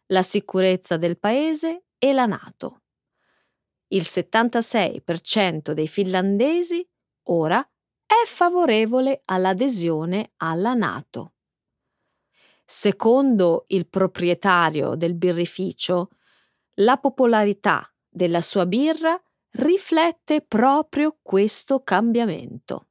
la 0.09 0.21
sicurezza 0.21 0.99
del 0.99 1.19
paese 1.19 1.85
e 1.97 2.13
la 2.13 2.27
Nato. 2.27 2.83
Il 3.87 4.03
76% 4.03 5.71
dei 5.71 5.89
finlandesi 5.89 6.87
ora 7.31 7.67
è 8.05 8.27
favorevole 8.27 9.23
all'adesione 9.25 10.33
alla 10.37 10.75
Nato. 10.75 11.33
Secondo 12.63 13.65
il 13.69 13.89
proprietario 13.89 14.97
del 14.97 15.15
birrificio, 15.15 16.11
la 16.81 16.99
popolarità 16.99 17.91
della 18.07 18.43
sua 18.43 18.67
birra 18.67 19.19
riflette 19.53 20.43
proprio 20.43 21.17
questo 21.23 21.83
cambiamento. 21.83 22.88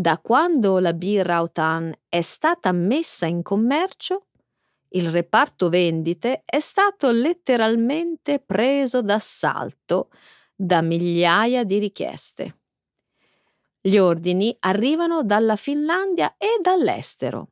Da 0.00 0.20
quando 0.20 0.78
la 0.78 0.92
birra 0.92 1.38
Autan 1.38 1.92
è 2.08 2.20
stata 2.20 2.70
messa 2.70 3.26
in 3.26 3.42
commercio, 3.42 4.26
il 4.90 5.10
reparto 5.10 5.68
vendite 5.68 6.42
è 6.44 6.60
stato 6.60 7.10
letteralmente 7.10 8.38
preso 8.38 9.02
d'assalto 9.02 10.10
da 10.54 10.82
migliaia 10.82 11.64
di 11.64 11.78
richieste. 11.78 12.58
Gli 13.80 13.96
ordini 13.96 14.54
arrivano 14.60 15.24
dalla 15.24 15.56
Finlandia 15.56 16.36
e 16.38 16.60
dall'estero. 16.62 17.48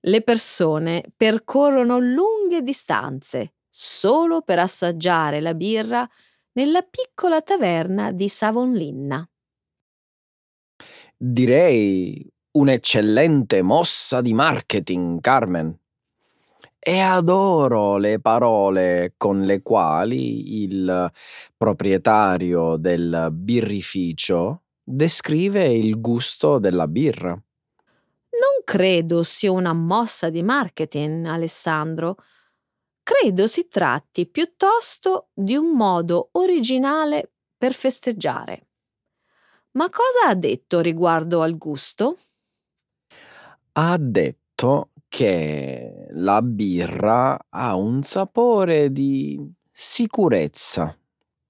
Le 0.00 0.22
persone 0.22 1.04
percorrono 1.16 2.00
lunghe 2.00 2.62
distanze 2.62 3.54
solo 3.70 4.42
per 4.42 4.58
assaggiare 4.58 5.40
la 5.40 5.54
birra 5.54 6.04
nella 6.54 6.82
piccola 6.82 7.40
taverna 7.42 8.10
di 8.10 8.28
Savonlinna. 8.28 9.24
Direi 11.24 12.28
un'eccellente 12.58 13.62
mossa 13.62 14.20
di 14.20 14.34
marketing, 14.34 15.20
Carmen. 15.20 15.78
E 16.80 16.98
adoro 16.98 17.96
le 17.96 18.18
parole 18.18 19.14
con 19.16 19.42
le 19.42 19.62
quali 19.62 20.64
il 20.64 21.12
proprietario 21.56 22.74
del 22.76 23.28
birrificio 23.30 24.62
descrive 24.82 25.68
il 25.68 26.00
gusto 26.00 26.58
della 26.58 26.88
birra. 26.88 27.30
Non 27.30 28.64
credo 28.64 29.22
sia 29.22 29.52
una 29.52 29.72
mossa 29.72 30.28
di 30.28 30.42
marketing, 30.42 31.26
Alessandro. 31.26 32.16
Credo 33.00 33.46
si 33.46 33.68
tratti 33.68 34.26
piuttosto 34.26 35.28
di 35.32 35.54
un 35.54 35.76
modo 35.76 36.30
originale 36.32 37.30
per 37.56 37.74
festeggiare. 37.74 38.66
Ma 39.72 39.88
cosa 39.88 40.28
ha 40.28 40.34
detto 40.34 40.80
riguardo 40.80 41.40
al 41.40 41.56
gusto? 41.56 42.18
Ha 43.72 43.96
detto 43.98 44.90
che 45.08 46.08
la 46.10 46.42
birra 46.42 47.38
ha 47.48 47.74
un 47.76 48.02
sapore 48.02 48.92
di 48.92 49.40
sicurezza, 49.70 50.94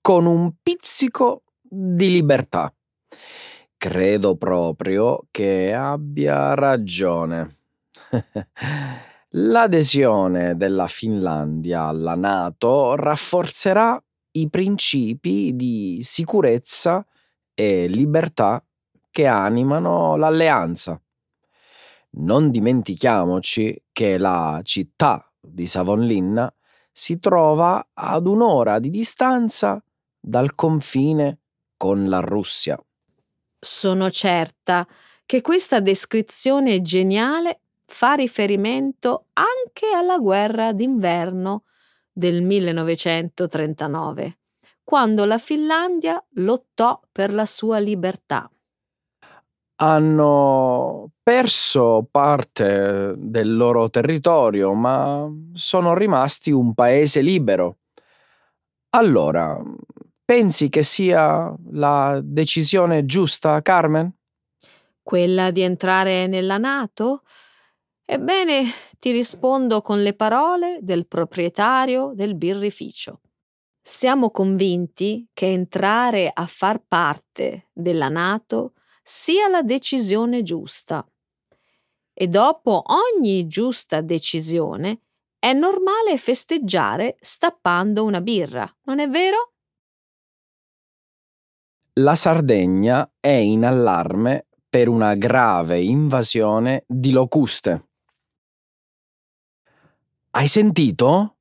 con 0.00 0.26
un 0.26 0.52
pizzico 0.62 1.42
di 1.60 2.10
libertà. 2.10 2.72
Credo 3.76 4.36
proprio 4.36 5.26
che 5.32 5.74
abbia 5.74 6.54
ragione. 6.54 7.56
L'adesione 9.30 10.56
della 10.56 10.86
Finlandia 10.86 11.84
alla 11.84 12.14
Nato 12.14 12.94
rafforzerà 12.94 14.00
i 14.32 14.48
principi 14.48 15.56
di 15.56 15.98
sicurezza 16.02 17.04
e 17.54 17.86
libertà 17.86 18.64
che 19.10 19.26
animano 19.26 20.16
l'alleanza. 20.16 21.00
Non 22.14 22.50
dimentichiamoci 22.50 23.84
che 23.92 24.18
la 24.18 24.60
città 24.62 25.30
di 25.40 25.66
Savonlinna 25.66 26.52
si 26.90 27.18
trova 27.18 27.88
ad 27.94 28.26
un'ora 28.26 28.78
di 28.78 28.90
distanza 28.90 29.82
dal 30.20 30.54
confine 30.54 31.40
con 31.76 32.08
la 32.08 32.20
Russia. 32.20 32.78
Sono 33.58 34.10
certa 34.10 34.86
che 35.24 35.40
questa 35.40 35.80
descrizione 35.80 36.82
geniale 36.82 37.60
fa 37.86 38.12
riferimento 38.14 39.26
anche 39.32 39.86
alla 39.94 40.18
guerra 40.18 40.72
d'inverno 40.72 41.64
del 42.12 42.42
1939, 42.42 44.38
quando 44.92 45.24
la 45.24 45.38
Finlandia 45.38 46.22
lottò 46.34 47.00
per 47.10 47.32
la 47.32 47.46
sua 47.46 47.78
libertà. 47.78 48.46
Hanno 49.76 51.12
perso 51.22 52.06
parte 52.10 53.14
del 53.16 53.56
loro 53.56 53.88
territorio, 53.88 54.74
ma 54.74 55.26
sono 55.54 55.94
rimasti 55.94 56.50
un 56.50 56.74
paese 56.74 57.22
libero. 57.22 57.78
Allora, 58.90 59.58
pensi 60.26 60.68
che 60.68 60.82
sia 60.82 61.50
la 61.70 62.20
decisione 62.22 63.06
giusta, 63.06 63.62
Carmen? 63.62 64.14
Quella 65.02 65.50
di 65.50 65.62
entrare 65.62 66.26
nella 66.26 66.58
Nato? 66.58 67.22
Ebbene, 68.04 68.64
ti 68.98 69.10
rispondo 69.10 69.80
con 69.80 70.02
le 70.02 70.12
parole 70.12 70.80
del 70.82 71.06
proprietario 71.06 72.12
del 72.14 72.34
birrificio. 72.34 73.21
Siamo 73.84 74.30
convinti 74.30 75.28
che 75.32 75.46
entrare 75.46 76.30
a 76.32 76.46
far 76.46 76.84
parte 76.86 77.68
della 77.72 78.08
Nato 78.08 78.74
sia 79.02 79.48
la 79.48 79.62
decisione 79.62 80.42
giusta. 80.42 81.04
E 82.14 82.28
dopo 82.28 82.84
ogni 82.86 83.48
giusta 83.48 84.00
decisione 84.00 85.00
è 85.36 85.52
normale 85.52 86.16
festeggiare 86.16 87.16
stappando 87.20 88.04
una 88.04 88.20
birra, 88.20 88.72
non 88.84 89.00
è 89.00 89.08
vero? 89.08 89.54
La 91.94 92.14
Sardegna 92.14 93.10
è 93.18 93.28
in 93.28 93.64
allarme 93.64 94.46
per 94.68 94.88
una 94.88 95.16
grave 95.16 95.80
invasione 95.80 96.84
di 96.86 97.10
locuste. 97.10 97.88
Hai 100.30 100.46
sentito? 100.46 101.38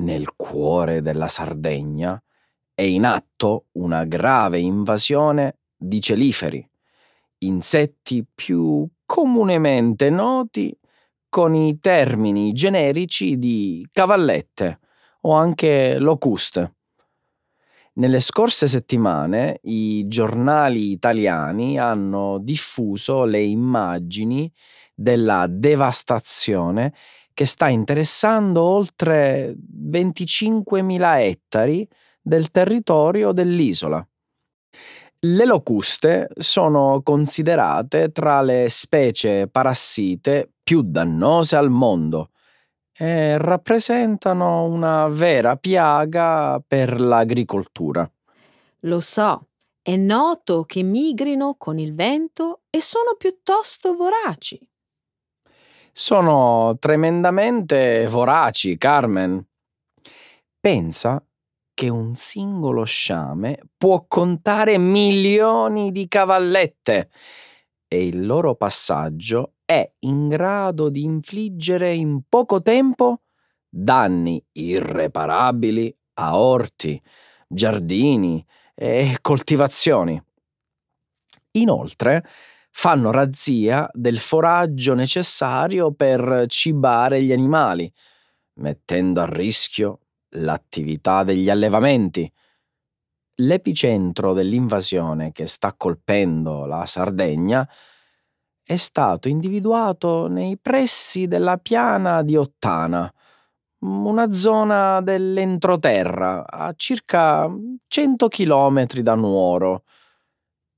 Nel 0.00 0.34
cuore 0.34 1.02
della 1.02 1.28
Sardegna 1.28 2.20
è 2.74 2.80
in 2.80 3.04
atto 3.04 3.66
una 3.72 4.04
grave 4.04 4.58
invasione 4.58 5.58
di 5.76 6.00
celiferi, 6.00 6.66
insetti 7.40 8.24
più 8.34 8.88
comunemente 9.04 10.08
noti 10.08 10.74
con 11.28 11.54
i 11.54 11.78
termini 11.80 12.52
generici 12.52 13.36
di 13.36 13.86
cavallette 13.92 14.80
o 15.22 15.34
anche 15.34 15.98
locuste. 15.98 16.76
Nelle 17.94 18.20
scorse 18.20 18.68
settimane 18.68 19.58
i 19.64 20.08
giornali 20.08 20.92
italiani 20.92 21.78
hanno 21.78 22.38
diffuso 22.38 23.24
le 23.24 23.42
immagini 23.42 24.50
della 24.94 25.46
devastazione 25.46 26.94
che 27.40 27.46
sta 27.46 27.68
interessando 27.68 28.60
oltre 28.60 29.56
25.000 29.90 31.20
ettari 31.20 31.88
del 32.20 32.50
territorio 32.50 33.32
dell'isola. 33.32 34.06
Le 35.20 35.44
locuste 35.46 36.28
sono 36.36 37.00
considerate 37.02 38.12
tra 38.12 38.42
le 38.42 38.66
specie 38.68 39.48
parassite 39.48 40.50
più 40.62 40.82
dannose 40.82 41.56
al 41.56 41.70
mondo 41.70 42.28
e 42.92 43.38
rappresentano 43.38 44.64
una 44.64 45.08
vera 45.08 45.56
piaga 45.56 46.62
per 46.66 47.00
l'agricoltura. 47.00 48.06
Lo 48.80 49.00
so, 49.00 49.46
è 49.80 49.96
noto 49.96 50.64
che 50.64 50.82
migrino 50.82 51.54
con 51.56 51.78
il 51.78 51.94
vento 51.94 52.64
e 52.68 52.82
sono 52.82 53.14
piuttosto 53.16 53.94
voraci. 53.94 54.60
Sono 55.92 56.76
tremendamente 56.78 58.06
voraci, 58.08 58.76
Carmen. 58.78 59.44
Pensa 60.58 61.22
che 61.74 61.88
un 61.88 62.14
singolo 62.14 62.84
sciame 62.84 63.58
può 63.76 64.04
contare 64.06 64.78
milioni 64.78 65.90
di 65.90 66.06
cavallette 66.06 67.10
e 67.88 68.06
il 68.06 68.24
loro 68.24 68.54
passaggio 68.54 69.54
è 69.64 69.90
in 70.00 70.28
grado 70.28 70.90
di 70.90 71.02
infliggere 71.02 71.92
in 71.94 72.22
poco 72.28 72.62
tempo 72.62 73.22
danni 73.68 74.44
irreparabili 74.52 75.96
a 76.14 76.38
orti, 76.38 77.00
giardini 77.48 78.44
e 78.74 79.18
coltivazioni. 79.20 80.22
Inoltre, 81.52 82.24
fanno 82.70 83.10
razzia 83.10 83.88
del 83.92 84.18
foraggio 84.18 84.94
necessario 84.94 85.92
per 85.92 86.44
cibare 86.48 87.22
gli 87.22 87.32
animali, 87.32 87.92
mettendo 88.54 89.20
a 89.20 89.26
rischio 89.26 90.00
l'attività 90.36 91.24
degli 91.24 91.50
allevamenti. 91.50 92.30
L'epicentro 93.36 94.32
dell'invasione 94.32 95.32
che 95.32 95.46
sta 95.46 95.74
colpendo 95.74 96.66
la 96.66 96.84
Sardegna 96.86 97.66
è 98.62 98.76
stato 98.76 99.28
individuato 99.28 100.28
nei 100.28 100.58
pressi 100.58 101.26
della 101.26 101.56
piana 101.56 102.22
di 102.22 102.36
Ottana, 102.36 103.12
una 103.80 104.30
zona 104.30 105.00
dell'entroterra 105.00 106.46
a 106.46 106.72
circa 106.76 107.50
100 107.86 108.28
km 108.28 108.86
da 109.00 109.14
Nuoro. 109.14 109.84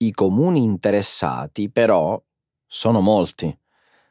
I 0.02 0.10
comuni 0.10 0.64
interessati, 0.64 1.70
però, 1.70 2.20
sono 2.66 3.00
molti, 3.00 3.56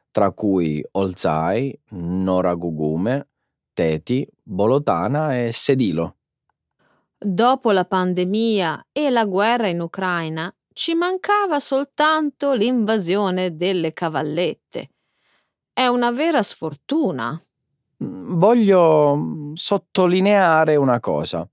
tra 0.10 0.32
cui 0.32 0.82
Olzai, 0.91 1.77
Noragugume, 1.89 3.27
Teti, 3.73 4.25
Bolotana 4.41 5.38
e 5.38 5.51
Sedilo. 5.51 6.15
Dopo 7.17 7.71
la 7.71 7.84
pandemia 7.84 8.88
e 8.93 9.10
la 9.10 9.25
guerra 9.25 9.67
in 9.67 9.82
Ucraina, 9.82 10.54
ci 10.71 10.93
mancava 10.93 11.60
soltanto 11.60 12.54
l'invasione 12.54 13.58
delle 13.58 13.91
cavallette. 13.91 14.91
È 15.73 15.88
una 15.88 16.12
vera 16.12 16.41
sfortuna. 16.41 17.38
Mm, 18.01 18.38
voglio 18.38 19.15
mm, 19.17 19.54
sottolineare 19.56 20.77
una 20.77 21.01
cosa. 21.01 21.45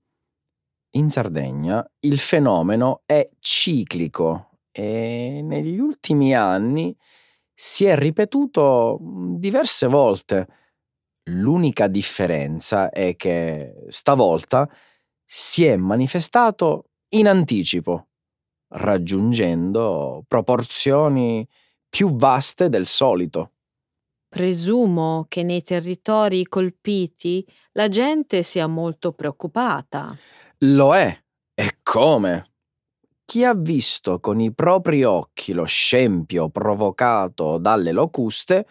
In 0.91 1.09
Sardegna 1.09 1.87
il 1.99 2.17
fenomeno 2.17 3.03
è 3.05 3.29
ciclico 3.39 4.57
e 4.71 5.41
negli 5.43 5.77
ultimi 5.77 6.33
anni 6.33 6.95
si 7.53 7.85
è 7.85 7.95
ripetuto 7.95 8.97
mm, 9.01 9.35
diverse 9.35 9.87
volte. 9.87 10.47
L'unica 11.29 11.87
differenza 11.87 12.89
è 12.89 13.15
che 13.15 13.85
stavolta 13.89 14.67
si 15.23 15.63
è 15.65 15.77
manifestato 15.77 16.85
in 17.09 17.27
anticipo 17.27 18.07
raggiungendo 18.71 20.23
proporzioni 20.27 21.47
più 21.87 22.15
vaste 22.15 22.69
del 22.69 22.85
solito. 22.85 23.53
Presumo 24.27 25.25
che 25.27 25.41
nei 25.41 25.63
territori 25.63 26.45
colpiti 26.45 27.45
la 27.73 27.89
gente 27.89 28.43
sia 28.43 28.67
molto 28.67 29.11
preoccupata. 29.11 30.15
Lo 30.63 30.93
è, 30.93 31.17
e 31.53 31.77
come? 31.83 32.51
Chi 33.23 33.45
ha 33.45 33.53
visto 33.53 34.19
con 34.19 34.41
i 34.41 34.53
propri 34.53 35.05
occhi 35.05 35.53
lo 35.53 35.63
scempio 35.63 36.49
provocato 36.49 37.57
dalle 37.57 37.93
locuste 37.93 38.67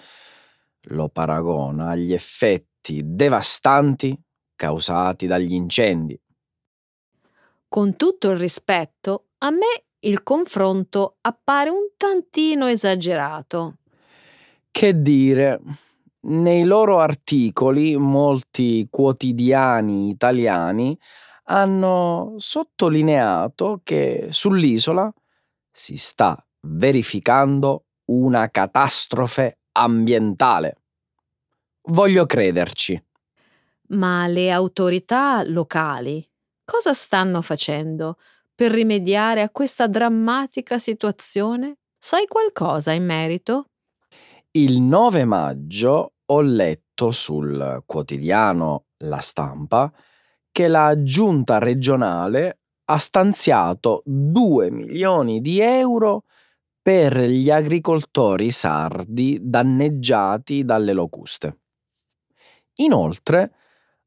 lo 0.90 1.08
paragona 1.08 1.88
agli 1.90 2.12
effetti 2.12 3.00
devastanti 3.04 4.18
causati 4.54 5.26
dagli 5.26 5.54
incendi. 5.54 6.20
Con 7.68 7.96
tutto 7.96 8.30
il 8.30 8.36
rispetto, 8.36 9.28
a 9.38 9.50
me 9.50 9.84
il 10.00 10.22
confronto 10.22 11.16
appare 11.22 11.70
un 11.70 11.88
tantino 11.96 12.66
esagerato. 12.66 13.78
Che 14.70 15.02
dire, 15.02 15.60
nei 16.20 16.64
loro 16.64 16.98
articoli 16.98 17.96
molti 17.96 18.88
quotidiani 18.90 20.08
italiani 20.08 20.98
hanno 21.50 22.34
sottolineato 22.36 23.80
che 23.82 24.28
sull'isola 24.30 25.12
si 25.70 25.96
sta 25.96 26.36
verificando 26.66 27.86
una 28.06 28.48
catastrofe 28.48 29.60
ambientale. 29.72 30.76
Voglio 31.88 32.26
crederci. 32.26 33.02
Ma 33.90 34.26
le 34.26 34.50
autorità 34.50 35.42
locali 35.44 36.26
cosa 36.64 36.92
stanno 36.92 37.40
facendo 37.40 38.18
per 38.54 38.72
rimediare 38.72 39.40
a 39.40 39.48
questa 39.48 39.86
drammatica 39.86 40.76
situazione? 40.76 41.78
Sai 41.98 42.26
qualcosa 42.26 42.92
in 42.92 43.06
merito? 43.06 43.70
Il 44.50 44.80
9 44.80 45.24
maggio 45.24 46.12
ho 46.26 46.40
letto 46.42 47.10
sul 47.10 47.82
quotidiano 47.86 48.86
La 49.04 49.20
Stampa 49.20 49.90
che 50.58 50.66
la 50.66 51.00
giunta 51.04 51.58
regionale 51.58 52.62
ha 52.86 52.98
stanziato 52.98 54.02
2 54.04 54.72
milioni 54.72 55.40
di 55.40 55.60
euro 55.60 56.24
per 56.82 57.16
gli 57.16 57.48
agricoltori 57.48 58.50
sardi 58.50 59.38
danneggiati 59.40 60.64
dalle 60.64 60.94
locuste. 60.94 61.60
Inoltre 62.78 63.52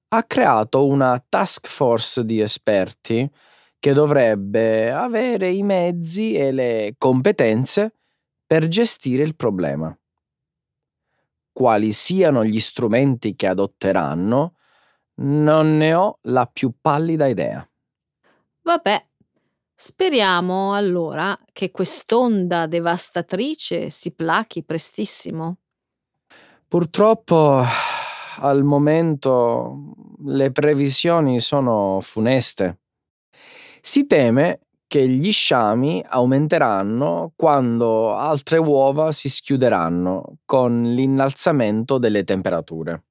ha 0.09 0.23
creato 0.25 0.85
una 0.85 1.23
task 1.25 1.69
force 1.69 2.25
di 2.25 2.41
esperti 2.41 3.31
che 3.79 3.93
dovrebbe 3.93 4.91
avere 4.91 5.51
i 5.51 5.63
mezzi 5.63 6.33
e 6.33 6.51
le 6.51 6.95
competenze 6.97 7.93
per 8.45 8.67
gestire 8.67 9.23
il 9.23 9.37
problema. 9.37 9.97
Quali 11.53 11.93
siano 11.93 12.43
gli 12.43 12.59
strumenti 12.59 13.35
che 13.35 13.47
adotteranno, 13.47 14.55
non 15.21 15.77
ne 15.77 15.93
ho 15.93 16.19
la 16.23 16.45
più 16.45 16.73
pallida 16.79 17.27
idea. 17.27 17.67
Vabbè, 18.63 19.05
speriamo 19.73 20.73
allora 20.73 21.37
che 21.51 21.71
quest'onda 21.71 22.67
devastatrice 22.67 23.89
si 23.89 24.11
plachi 24.11 24.63
prestissimo. 24.63 25.57
Purtroppo 26.67 27.61
al 28.37 28.63
momento 28.63 29.93
le 30.25 30.51
previsioni 30.51 31.39
sono 31.39 31.99
funeste. 32.01 32.79
Si 33.81 34.05
teme 34.05 34.61
che 34.87 35.07
gli 35.07 35.31
sciami 35.31 36.03
aumenteranno 36.07 37.33
quando 37.35 38.13
altre 38.13 38.57
uova 38.57 39.11
si 39.11 39.29
schiuderanno 39.29 40.37
con 40.45 40.83
l'innalzamento 40.83 41.97
delle 41.97 42.23
temperature. 42.23 43.03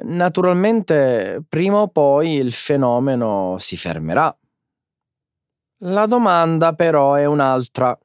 Naturalmente 0.00 1.42
prima 1.48 1.78
o 1.80 1.88
poi 1.88 2.34
il 2.34 2.52
fenomeno 2.52 3.56
si 3.58 3.76
fermerà. 3.76 4.34
La 5.82 6.06
domanda 6.06 6.72
però 6.74 7.14
è 7.14 7.24
un'altra. 7.24 7.98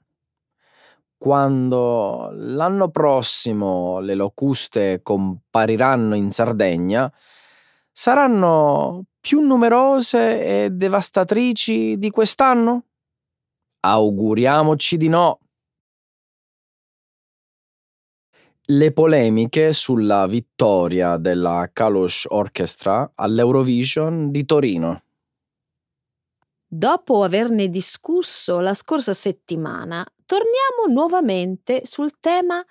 Quando 1.18 2.30
l'anno 2.34 2.90
prossimo 2.90 4.00
le 4.00 4.16
locuste 4.16 5.02
compariranno 5.02 6.16
in 6.16 6.32
Sardegna, 6.32 7.12
saranno 7.92 9.06
più 9.22 9.40
numerose 9.40 10.66
e 10.66 10.70
devastatrici 10.72 11.98
di 11.98 12.10
quest'anno? 12.10 12.88
Auguriamoci 13.82 14.98
di 14.98 15.08
no. 15.08 15.40
Le 18.66 18.94
polemiche 18.94 19.74
sulla 19.74 20.26
vittoria 20.26 21.18
della 21.18 21.70
Kalush 21.74 22.28
Orchestra 22.30 23.12
all'Eurovision 23.14 24.32
di 24.32 24.46
Torino. 24.46 25.04
Dopo 26.66 27.24
averne 27.24 27.68
discusso 27.68 28.62
la 28.62 28.74
scorsa 28.74 29.12
settimana, 29.12 30.08
torniamo 30.26 30.88
nuovamente 30.88 31.82
sul 31.84 32.18
tema 32.22 32.66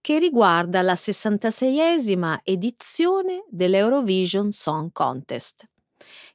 che 0.00 0.18
riguarda 0.18 0.80
la 0.80 0.94
66esima 0.94 2.38
edizione 2.42 3.44
dell'Eurovision 3.50 4.50
Song 4.50 4.92
Contest, 4.92 5.68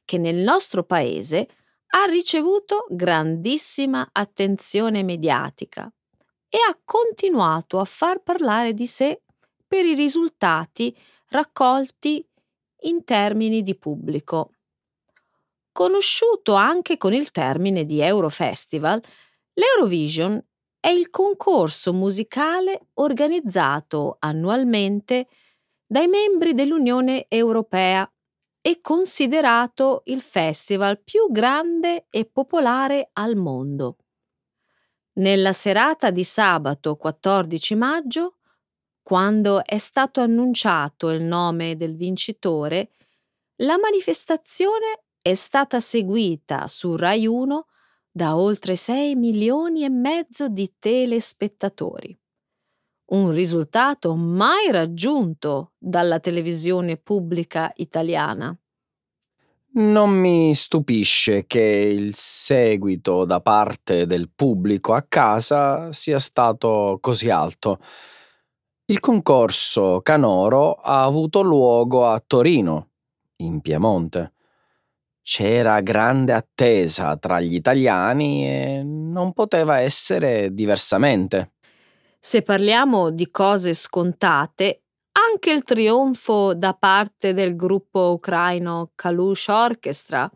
che 0.04 0.18
nel 0.18 0.36
nostro 0.36 0.84
paese 0.84 1.48
ha 1.94 2.04
ricevuto 2.04 2.86
grandissima 2.90 4.08
attenzione 4.12 5.02
mediatica 5.02 5.92
e 6.54 6.58
ha 6.58 6.78
continuato 6.84 7.80
a 7.80 7.84
far 7.84 8.22
parlare 8.22 8.74
di 8.74 8.86
sé 8.86 9.22
per 9.66 9.84
i 9.84 9.96
risultati 9.96 10.96
raccolti 11.30 12.24
in 12.82 13.02
termini 13.02 13.60
di 13.60 13.76
pubblico. 13.76 14.52
Conosciuto 15.72 16.54
anche 16.54 16.96
con 16.96 17.12
il 17.12 17.32
termine 17.32 17.84
di 17.84 17.98
Eurofestival, 17.98 19.02
l'Eurovision 19.54 20.40
è 20.78 20.90
il 20.90 21.10
concorso 21.10 21.92
musicale 21.92 22.86
organizzato 23.00 24.18
annualmente 24.20 25.26
dai 25.84 26.06
membri 26.06 26.54
dell'Unione 26.54 27.26
Europea 27.26 28.08
e 28.60 28.80
considerato 28.80 30.02
il 30.04 30.20
festival 30.20 31.02
più 31.02 31.26
grande 31.32 32.06
e 32.10 32.26
popolare 32.26 33.10
al 33.14 33.34
mondo. 33.34 33.96
Nella 35.16 35.52
serata 35.52 36.10
di 36.10 36.24
sabato 36.24 36.96
14 36.96 37.74
maggio, 37.76 38.38
quando 39.02 39.64
è 39.64 39.78
stato 39.78 40.20
annunciato 40.20 41.10
il 41.10 41.22
nome 41.22 41.76
del 41.76 41.94
vincitore, 41.94 42.90
la 43.56 43.78
manifestazione 43.78 45.04
è 45.20 45.34
stata 45.34 45.78
seguita 45.78 46.66
su 46.66 46.96
Rai 46.96 47.26
1 47.26 47.66
da 48.10 48.36
oltre 48.36 48.74
6 48.74 49.14
milioni 49.14 49.84
e 49.84 49.88
mezzo 49.88 50.48
di 50.48 50.74
telespettatori. 50.78 52.18
Un 53.12 53.30
risultato 53.30 54.16
mai 54.16 54.72
raggiunto 54.72 55.74
dalla 55.78 56.18
televisione 56.18 56.96
pubblica 56.96 57.70
italiana. 57.76 58.56
Non 59.76 60.10
mi 60.10 60.54
stupisce 60.54 61.46
che 61.46 61.60
il 61.60 62.14
seguito 62.14 63.24
da 63.24 63.40
parte 63.40 64.06
del 64.06 64.30
pubblico 64.32 64.94
a 64.94 65.02
casa 65.02 65.92
sia 65.92 66.20
stato 66.20 66.98
così 67.00 67.28
alto. 67.28 67.78
Il 68.86 69.00
concorso 69.00 70.00
canoro 70.02 70.74
ha 70.74 71.02
avuto 71.02 71.42
luogo 71.42 72.06
a 72.06 72.22
Torino, 72.24 72.90
in 73.36 73.60
Piemonte 73.60 74.34
c'era 75.24 75.80
grande 75.80 76.34
attesa 76.34 77.16
tra 77.16 77.40
gli 77.40 77.54
italiani 77.54 78.46
e 78.46 78.82
non 78.84 79.32
poteva 79.32 79.80
essere 79.80 80.52
diversamente. 80.52 81.52
Se 82.20 82.42
parliamo 82.42 83.10
di 83.10 83.30
cose 83.30 83.72
scontate, 83.72 84.83
anche 85.16 85.50
il 85.50 85.62
trionfo 85.62 86.54
da 86.54 86.74
parte 86.74 87.32
del 87.32 87.56
gruppo 87.56 88.12
ucraino 88.12 88.92
Kalush 88.94 89.48
Orchestra 89.48 90.30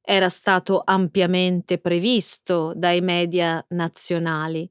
era 0.00 0.28
stato 0.28 0.82
ampiamente 0.84 1.78
previsto 1.78 2.72
dai 2.74 3.00
media 3.00 3.64
nazionali. 3.70 4.70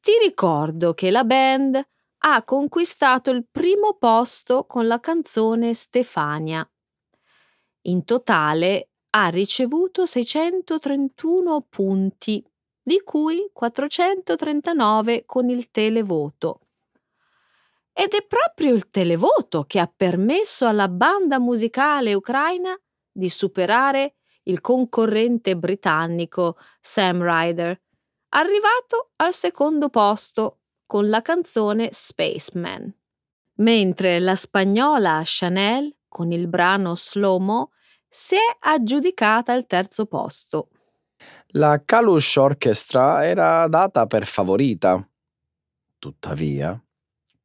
Ti 0.00 0.12
ricordo 0.22 0.94
che 0.94 1.10
la 1.10 1.24
band 1.24 1.80
ha 2.20 2.42
conquistato 2.44 3.30
il 3.30 3.46
primo 3.50 3.96
posto 3.98 4.66
con 4.66 4.86
la 4.86 5.00
canzone 5.00 5.74
Stefania 5.74 6.68
in 7.88 8.04
totale 8.04 8.90
ha 9.10 9.28
ricevuto 9.28 10.04
631 10.04 11.66
punti, 11.68 12.44
di 12.82 13.00
cui 13.02 13.48
439 13.52 15.24
con 15.24 15.48
il 15.48 15.70
televoto. 15.70 16.67
Ed 18.00 18.12
è 18.12 18.24
proprio 18.24 18.72
il 18.72 18.90
televoto 18.90 19.64
che 19.64 19.80
ha 19.80 19.92
permesso 19.92 20.68
alla 20.68 20.86
banda 20.86 21.40
musicale 21.40 22.14
ucraina 22.14 22.78
di 23.10 23.28
superare 23.28 24.14
il 24.44 24.60
concorrente 24.60 25.56
britannico 25.56 26.58
Sam 26.80 27.20
Ryder, 27.20 27.80
arrivato 28.28 29.10
al 29.16 29.34
secondo 29.34 29.88
posto 29.88 30.60
con 30.86 31.08
la 31.08 31.22
canzone 31.22 31.88
Spaceman, 31.90 32.88
mentre 33.54 34.20
la 34.20 34.36
spagnola 34.36 35.22
Chanel 35.24 35.92
con 36.06 36.30
il 36.30 36.46
brano 36.46 36.94
Slow 36.94 37.38
Mo 37.40 37.72
si 38.08 38.36
è 38.36 38.56
aggiudicata 38.60 39.52
il 39.54 39.66
terzo 39.66 40.06
posto. 40.06 40.68
La 41.48 41.82
Kalush 41.84 42.36
Orchestra 42.36 43.26
era 43.26 43.66
data 43.66 44.06
per 44.06 44.24
favorita. 44.24 45.04
Tuttavia, 45.98 46.80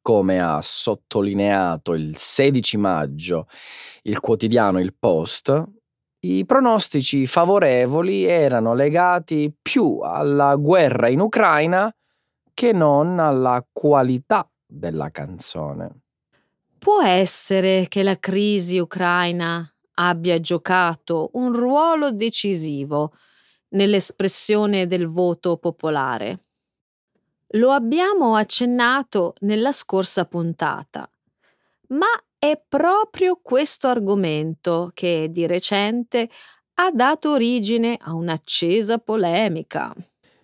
come 0.04 0.38
ha 0.38 0.60
sottolineato 0.60 1.94
il 1.94 2.14
16 2.14 2.76
maggio 2.76 3.46
il 4.02 4.20
quotidiano 4.20 4.78
Il 4.78 4.94
Post, 4.94 5.64
i 6.26 6.44
pronostici 6.44 7.26
favorevoli 7.26 8.24
erano 8.24 8.74
legati 8.74 9.50
più 9.62 10.00
alla 10.02 10.56
guerra 10.56 11.08
in 11.08 11.20
Ucraina 11.20 11.90
che 12.52 12.72
non 12.72 13.18
alla 13.18 13.66
qualità 13.72 14.46
della 14.66 15.10
canzone. 15.10 16.02
Può 16.78 17.02
essere 17.02 17.86
che 17.88 18.02
la 18.02 18.18
crisi 18.18 18.76
ucraina 18.78 19.66
abbia 19.94 20.38
giocato 20.38 21.30
un 21.32 21.54
ruolo 21.54 22.12
decisivo 22.12 23.14
nell'espressione 23.70 24.86
del 24.86 25.06
voto 25.06 25.56
popolare. 25.56 26.43
Lo 27.54 27.70
abbiamo 27.70 28.34
accennato 28.34 29.34
nella 29.40 29.70
scorsa 29.70 30.24
puntata, 30.24 31.08
ma 31.88 32.06
è 32.36 32.60
proprio 32.68 33.38
questo 33.40 33.86
argomento 33.86 34.90
che 34.92 35.28
di 35.30 35.46
recente 35.46 36.28
ha 36.74 36.90
dato 36.90 37.30
origine 37.30 37.96
a 38.00 38.12
un'accesa 38.12 38.98
polemica. 38.98 39.94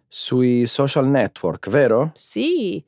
Sui 0.06 0.66
social 0.66 1.08
network, 1.08 1.68
vero? 1.68 2.12
Sì, 2.14 2.82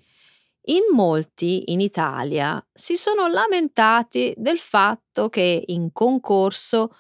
in 0.67 0.83
molti 0.93 1.73
in 1.73 1.81
Italia 1.81 2.65
si 2.73 2.97
sono 2.97 3.27
lamentati 3.27 4.35
del 4.37 4.59
fatto 4.59 5.29
che 5.31 5.65
in 5.67 5.91
concorso 5.93 6.95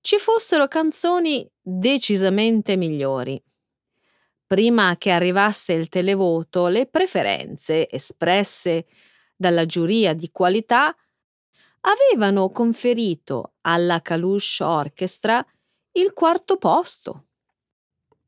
ci 0.00 0.16
fossero 0.18 0.68
canzoni 0.68 1.48
decisamente 1.60 2.76
migliori. 2.76 3.42
Prima 4.52 4.96
che 4.98 5.10
arrivasse 5.10 5.72
il 5.72 5.88
televoto, 5.88 6.66
le 6.66 6.84
preferenze 6.84 7.88
espresse 7.88 8.84
dalla 9.34 9.64
giuria 9.64 10.12
di 10.12 10.30
qualità 10.30 10.94
avevano 11.80 12.50
conferito 12.50 13.54
alla 13.62 14.02
Kalush 14.02 14.60
Orchestra 14.60 15.42
il 15.92 16.12
quarto 16.12 16.58
posto. 16.58 17.28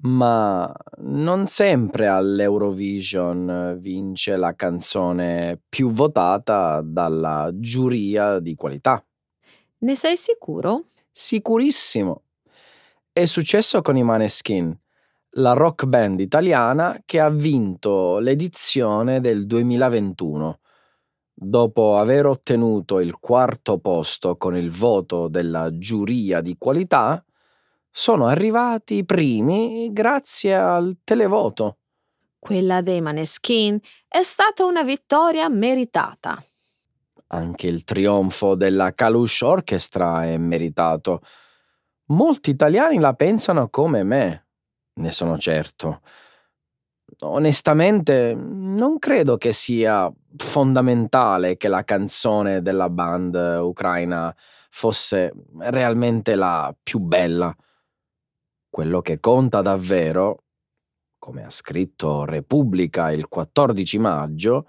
Ma 0.04 0.74
non 1.00 1.46
sempre 1.46 2.06
all'Eurovision 2.06 3.76
vince 3.78 4.38
la 4.38 4.54
canzone 4.54 5.60
più 5.68 5.90
votata 5.90 6.80
dalla 6.82 7.50
giuria 7.52 8.38
di 8.38 8.54
qualità. 8.54 9.04
Ne 9.80 9.94
sei 9.94 10.16
sicuro? 10.16 10.86
Sicurissimo. 11.10 12.22
È 13.12 13.26
successo 13.26 13.82
con 13.82 13.98
i 13.98 14.02
Maneskin, 14.02 14.74
la 15.36 15.52
rock 15.52 15.86
band 15.86 16.20
italiana 16.20 17.00
che 17.04 17.18
ha 17.18 17.28
vinto 17.28 18.18
l'edizione 18.18 19.20
del 19.20 19.46
2021. 19.46 20.60
Dopo 21.32 21.98
aver 21.98 22.26
ottenuto 22.26 23.00
il 23.00 23.18
quarto 23.18 23.78
posto 23.78 24.36
con 24.36 24.56
il 24.56 24.70
voto 24.70 25.26
della 25.28 25.76
giuria 25.76 26.40
di 26.40 26.56
qualità, 26.56 27.24
sono 27.90 28.26
arrivati 28.26 29.04
primi 29.04 29.92
grazie 29.92 30.54
al 30.54 30.98
televoto. 31.02 31.78
Quella 32.38 32.82
dei 32.82 33.00
Maneskin 33.00 33.78
è 34.06 34.22
stata 34.22 34.64
una 34.64 34.84
vittoria 34.84 35.48
meritata. 35.48 36.42
Anche 37.28 37.66
il 37.66 37.82
trionfo 37.84 38.54
della 38.54 38.92
Kalush 38.92 39.40
Orchestra 39.40 40.24
è 40.24 40.36
meritato. 40.36 41.22
Molti 42.06 42.50
italiani 42.50 43.00
la 43.00 43.14
pensano 43.14 43.68
come 43.70 44.02
me, 44.04 44.43
ne 44.94 45.10
sono 45.10 45.38
certo. 45.38 46.00
Onestamente, 47.20 48.34
non 48.34 48.98
credo 48.98 49.36
che 49.36 49.52
sia 49.52 50.12
fondamentale 50.36 51.56
che 51.56 51.68
la 51.68 51.84
canzone 51.84 52.62
della 52.62 52.88
band 52.90 53.34
ucraina 53.60 54.34
fosse 54.70 55.32
realmente 55.58 56.34
la 56.34 56.74
più 56.82 56.98
bella. 56.98 57.54
Quello 58.68 59.00
che 59.00 59.20
conta 59.20 59.62
davvero, 59.62 60.44
come 61.18 61.44
ha 61.44 61.50
scritto 61.50 62.24
Repubblica 62.24 63.12
il 63.12 63.28
14 63.28 63.98
maggio, 63.98 64.66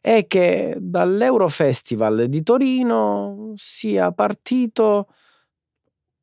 è 0.00 0.26
che 0.26 0.76
dall'Eurofestival 0.78 2.26
di 2.28 2.42
Torino 2.42 3.52
sia 3.54 4.12
partito 4.12 5.08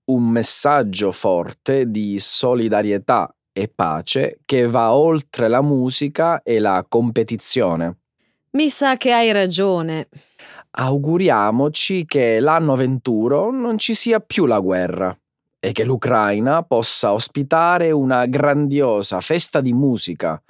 un 0.05 0.29
messaggio 0.29 1.11
forte 1.11 1.89
di 1.89 2.17
solidarietà 2.19 3.33
e 3.53 3.71
pace 3.73 4.39
che 4.45 4.67
va 4.67 4.93
oltre 4.93 5.47
la 5.47 5.61
musica 5.61 6.41
e 6.41 6.59
la 6.59 6.85
competizione. 6.87 7.97
Mi 8.51 8.69
sa 8.69 8.97
che 8.97 9.11
hai 9.11 9.31
ragione. 9.31 10.09
Auguriamoci 10.71 12.05
che 12.05 12.39
l'anno 12.39 12.75
venturo 12.75 13.51
non 13.51 13.77
ci 13.77 13.93
sia 13.93 14.19
più 14.19 14.45
la 14.45 14.59
guerra 14.59 15.17
e 15.59 15.71
che 15.73 15.83
l'Ucraina 15.83 16.63
possa 16.63 17.13
ospitare 17.13 17.91
una 17.91 18.25
grandiosa 18.25 19.21
festa 19.21 19.61
di 19.61 19.73
musica, 19.73 20.41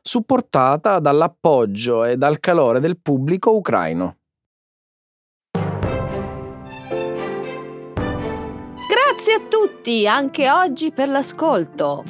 supportata 0.00 1.00
dall'appoggio 1.00 2.04
e 2.04 2.16
dal 2.16 2.38
calore 2.40 2.78
del 2.78 2.98
pubblico 3.00 3.54
ucraino. 3.54 4.18
Grazie 9.34 9.46
a 9.46 9.48
tutti 9.48 10.06
anche 10.06 10.48
oggi 10.48 10.92
per 10.92 11.08
l'ascolto. 11.08 12.04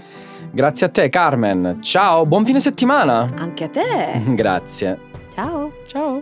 Grazie 0.50 0.86
a 0.86 0.88
te 0.90 1.08
Carmen, 1.08 1.78
ciao, 1.80 2.26
buon 2.26 2.44
fine 2.44 2.60
settimana. 2.60 3.26
Anche 3.38 3.64
a 3.64 3.68
te. 3.68 4.20
Grazie. 4.34 4.98
Ciao. 5.32 5.72
Ciao. 5.86 6.20